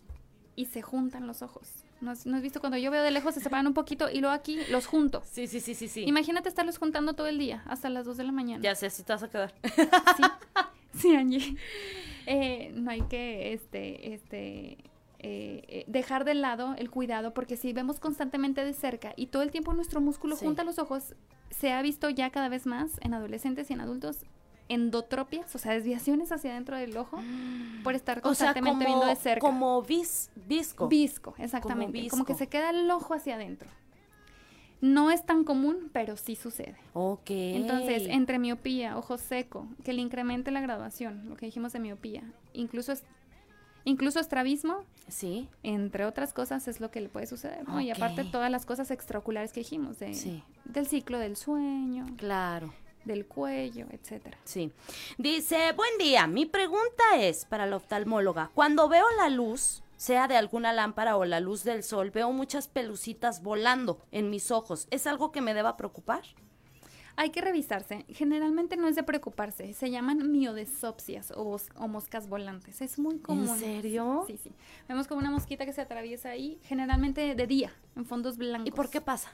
[0.55, 1.83] y se juntan los ojos.
[1.99, 4.59] ¿No has, visto cuando yo veo de lejos se separan un poquito y luego aquí
[4.71, 5.21] los junto?
[5.25, 6.05] Sí, sí, sí, sí, sí.
[6.07, 8.63] Imagínate estarlos juntando todo el día, hasta las 2 de la mañana.
[8.63, 9.53] Ya sé, así te vas a quedar.
[10.15, 10.23] Sí,
[10.93, 11.57] sí Angie.
[12.25, 14.77] Eh, no hay que, este, este,
[15.21, 19.41] eh, eh, dejar de lado el cuidado, porque si vemos constantemente de cerca y todo
[19.41, 21.13] el tiempo nuestro músculo junta los ojos,
[21.49, 24.25] se ha visto ya cada vez más en adolescentes y en adultos
[24.69, 27.19] endotropias, o sea, desviaciones hacia adentro del ojo
[27.83, 29.41] por estar constantemente viendo de cerca.
[29.41, 30.87] Como vis, visco.
[30.87, 32.07] Visco, exactamente.
[32.09, 33.69] Como, que se queda el ojo hacia adentro.
[34.81, 36.77] No es tan común, pero sí sucede.
[36.93, 37.31] Ok.
[37.31, 42.23] Entonces, entre miopía, ojo seco, que le incremente la graduación, lo que dijimos de miopía,
[42.53, 42.93] incluso
[43.83, 45.47] incluso estrabismo, sí.
[45.63, 47.63] entre otras cosas, es lo que le puede suceder.
[47.81, 52.05] Y aparte todas las cosas extraoculares que dijimos, de, del ciclo del sueño.
[52.17, 52.73] Claro
[53.05, 54.37] del cuello, etcétera.
[54.43, 54.71] Sí.
[55.17, 60.37] Dice, buen día, mi pregunta es para la oftalmóloga, cuando veo la luz, sea de
[60.37, 64.87] alguna lámpara o la luz del sol, veo muchas pelucitas volando en mis ojos.
[64.91, 66.23] ¿Es algo que me deba preocupar?
[67.19, 68.05] Hay que revisarse.
[68.07, 69.73] Generalmente no es de preocuparse.
[69.73, 72.81] Se llaman miodesopsias o, o, moscas volantes.
[72.81, 73.49] Es muy común.
[73.49, 74.23] ¿En serio?
[74.25, 74.53] Sí, sí.
[74.87, 78.69] Vemos como una mosquita que se atraviesa ahí, generalmente de día, en fondos blancos.
[78.69, 79.29] ¿Y por qué pasa?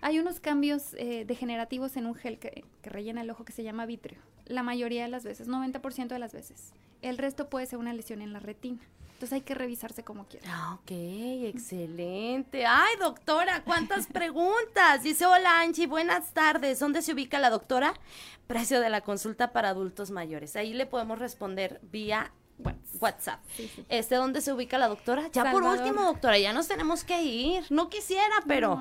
[0.00, 3.86] Hay unos cambios eh, degenerativos en un gel que, rellena el ojo que se llama
[3.86, 4.18] vitrio.
[4.46, 6.72] La mayoría de las veces, 90% de las veces.
[7.00, 8.80] El resto puede ser una lesión en la retina.
[9.20, 10.46] Entonces hay que revisarse como quiera.
[10.48, 10.92] Ah, ok,
[11.44, 12.64] excelente.
[12.64, 15.02] Ay, doctora, cuántas preguntas.
[15.02, 16.78] Dice, hola Angie, buenas tardes.
[16.80, 17.92] ¿Dónde se ubica la doctora?
[18.46, 20.56] Precio de la consulta para adultos mayores.
[20.56, 22.32] Ahí le podemos responder vía
[22.98, 23.40] WhatsApp.
[23.90, 25.28] ¿Este dónde se ubica la doctora?
[25.34, 27.66] Ya por último, doctora, ya nos tenemos que ir.
[27.68, 28.80] No quisiera, pero.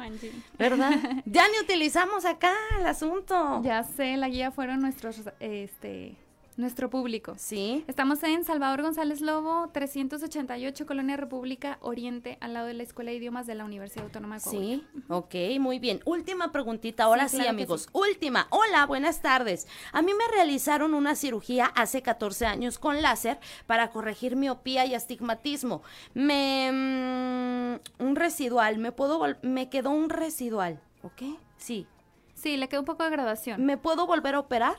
[0.58, 0.92] ¿Verdad?
[1.26, 3.62] ya ni utilizamos acá el asunto.
[3.62, 6.16] Ya sé, la guía fueron nuestros este
[6.60, 7.36] nuestro público.
[7.38, 7.84] Sí.
[7.88, 13.18] Estamos en Salvador González Lobo, 388, Colonia República Oriente, al lado de la Escuela de
[13.18, 14.78] Idiomas de la Universidad Autónoma de Coahuila.
[14.78, 16.01] Sí, ok, muy bien.
[16.05, 17.88] Última preguntita, ahora sí, amigos.
[17.93, 18.47] Última.
[18.49, 19.68] Hola, buenas tardes.
[19.93, 24.93] A mí me realizaron una cirugía hace 14 años con láser para corregir miopía y
[24.93, 25.82] astigmatismo.
[26.14, 26.70] Me...
[26.72, 29.22] Mm, un residual, me puedo...
[29.41, 31.39] me quedó un residual, ¿ok?
[31.57, 31.88] Sí.
[32.34, 33.66] Sí, le quedó un poco de graduación.
[33.66, 34.76] ¿Me puedo volver a operar?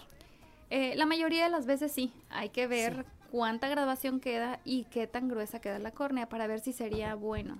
[0.70, 5.06] Eh, la mayoría de las veces sí, hay que ver cuánta graduación queda y qué
[5.06, 7.58] tan gruesa queda la córnea para ver si sería bueno.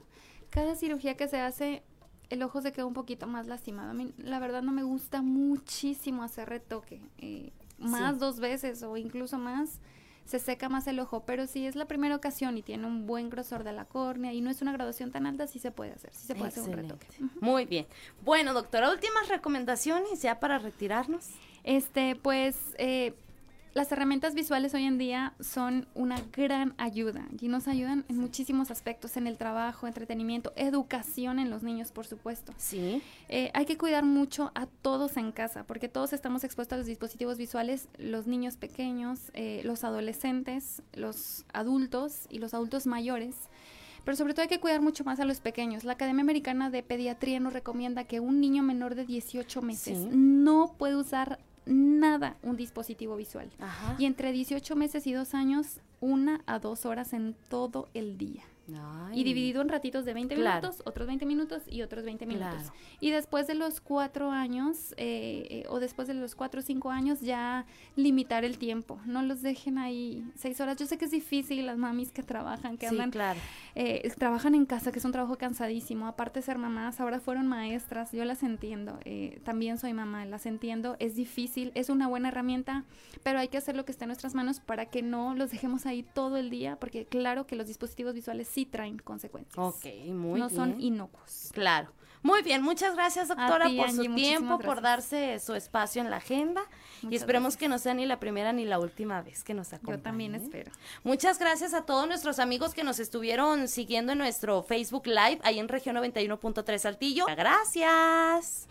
[0.51, 1.83] Cada cirugía que se hace,
[2.29, 3.91] el ojo se queda un poquito más lastimado.
[3.91, 7.01] A mí, la verdad, no me gusta muchísimo hacer retoque.
[7.19, 9.81] Eh, más dos veces o incluso más,
[10.25, 11.25] se seca más el ojo.
[11.25, 14.41] Pero si es la primera ocasión y tiene un buen grosor de la córnea y
[14.41, 16.13] no es una graduación tan alta, sí se puede hacer.
[16.15, 17.07] Sí se puede hacer un retoque.
[17.41, 17.87] Muy bien.
[18.25, 21.29] Bueno, doctora, últimas recomendaciones ya para retirarnos.
[21.65, 23.15] Este, pues, eh,
[23.73, 28.73] las herramientas visuales hoy en día son una gran ayuda y nos ayudan en muchísimos
[28.73, 32.53] aspectos, en el trabajo, entretenimiento, educación en los niños, por supuesto.
[32.57, 33.01] Sí.
[33.29, 36.87] Eh, hay que cuidar mucho a todos en casa, porque todos estamos expuestos a los
[36.87, 43.37] dispositivos visuales, los niños pequeños, eh, los adolescentes, los adultos y los adultos mayores.
[44.05, 45.85] Pero sobre todo hay que cuidar mucho más a los pequeños.
[45.85, 50.75] La Academia Americana de Pediatría nos recomienda que un niño menor de 18 meses no
[50.77, 51.39] puede usar
[51.71, 53.51] nada un dispositivo visual.
[53.99, 58.43] Y entre 18 meses y dos años, una a dos horas en todo el día.
[59.13, 62.73] Y dividido en ratitos de 20 minutos, otros 20 minutos y otros 20 minutos.
[63.01, 66.91] Y después de los cuatro años, eh, eh, o después de los cuatro o cinco
[66.91, 67.67] años, ya
[67.97, 69.01] limitar el tiempo.
[69.07, 70.77] No los dejen ahí seis horas.
[70.77, 73.13] Yo sé que es difícil, las mamis que trabajan, que andan,
[73.75, 76.07] eh, trabajan en casa, que es un trabajo cansadísimo.
[76.07, 78.99] Aparte de ser mamás, ahora fueron maestras, yo las entiendo.
[79.45, 80.97] también soy mamá, las entiendo.
[80.99, 82.85] Es difícil, es una buena herramienta,
[83.23, 85.87] pero hay que hacer lo que esté en nuestras manos para que no los dejemos
[85.87, 89.57] ahí todo el día, porque claro que los dispositivos visuales sí traen consecuencias.
[89.59, 90.59] Ok, muy no bien.
[90.59, 91.51] No son inocuos.
[91.53, 91.93] Claro.
[92.23, 96.63] Muy bien, muchas gracias doctora por su tiempo, por darse su espacio en la agenda
[97.03, 99.97] y esperemos que no sea ni la primera ni la última vez que nos acompañe.
[99.97, 100.71] Yo también espero.
[101.03, 105.59] Muchas gracias a todos nuestros amigos que nos estuvieron siguiendo en nuestro Facebook Live ahí
[105.59, 107.25] en región 91.3 Saltillo.
[107.27, 108.67] Gracias.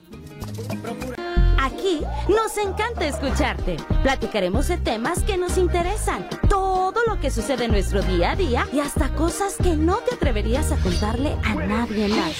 [1.61, 3.77] Aquí nos encanta escucharte.
[4.01, 8.67] Platicaremos de temas que nos interesan, todo lo que sucede en nuestro día a día
[8.71, 12.35] y hasta cosas que no te atreverías a contarle a nadie más.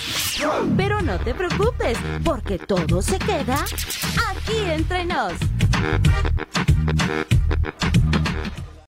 [1.04, 3.64] No te preocupes, porque todo se queda
[4.30, 5.34] aquí entre nos.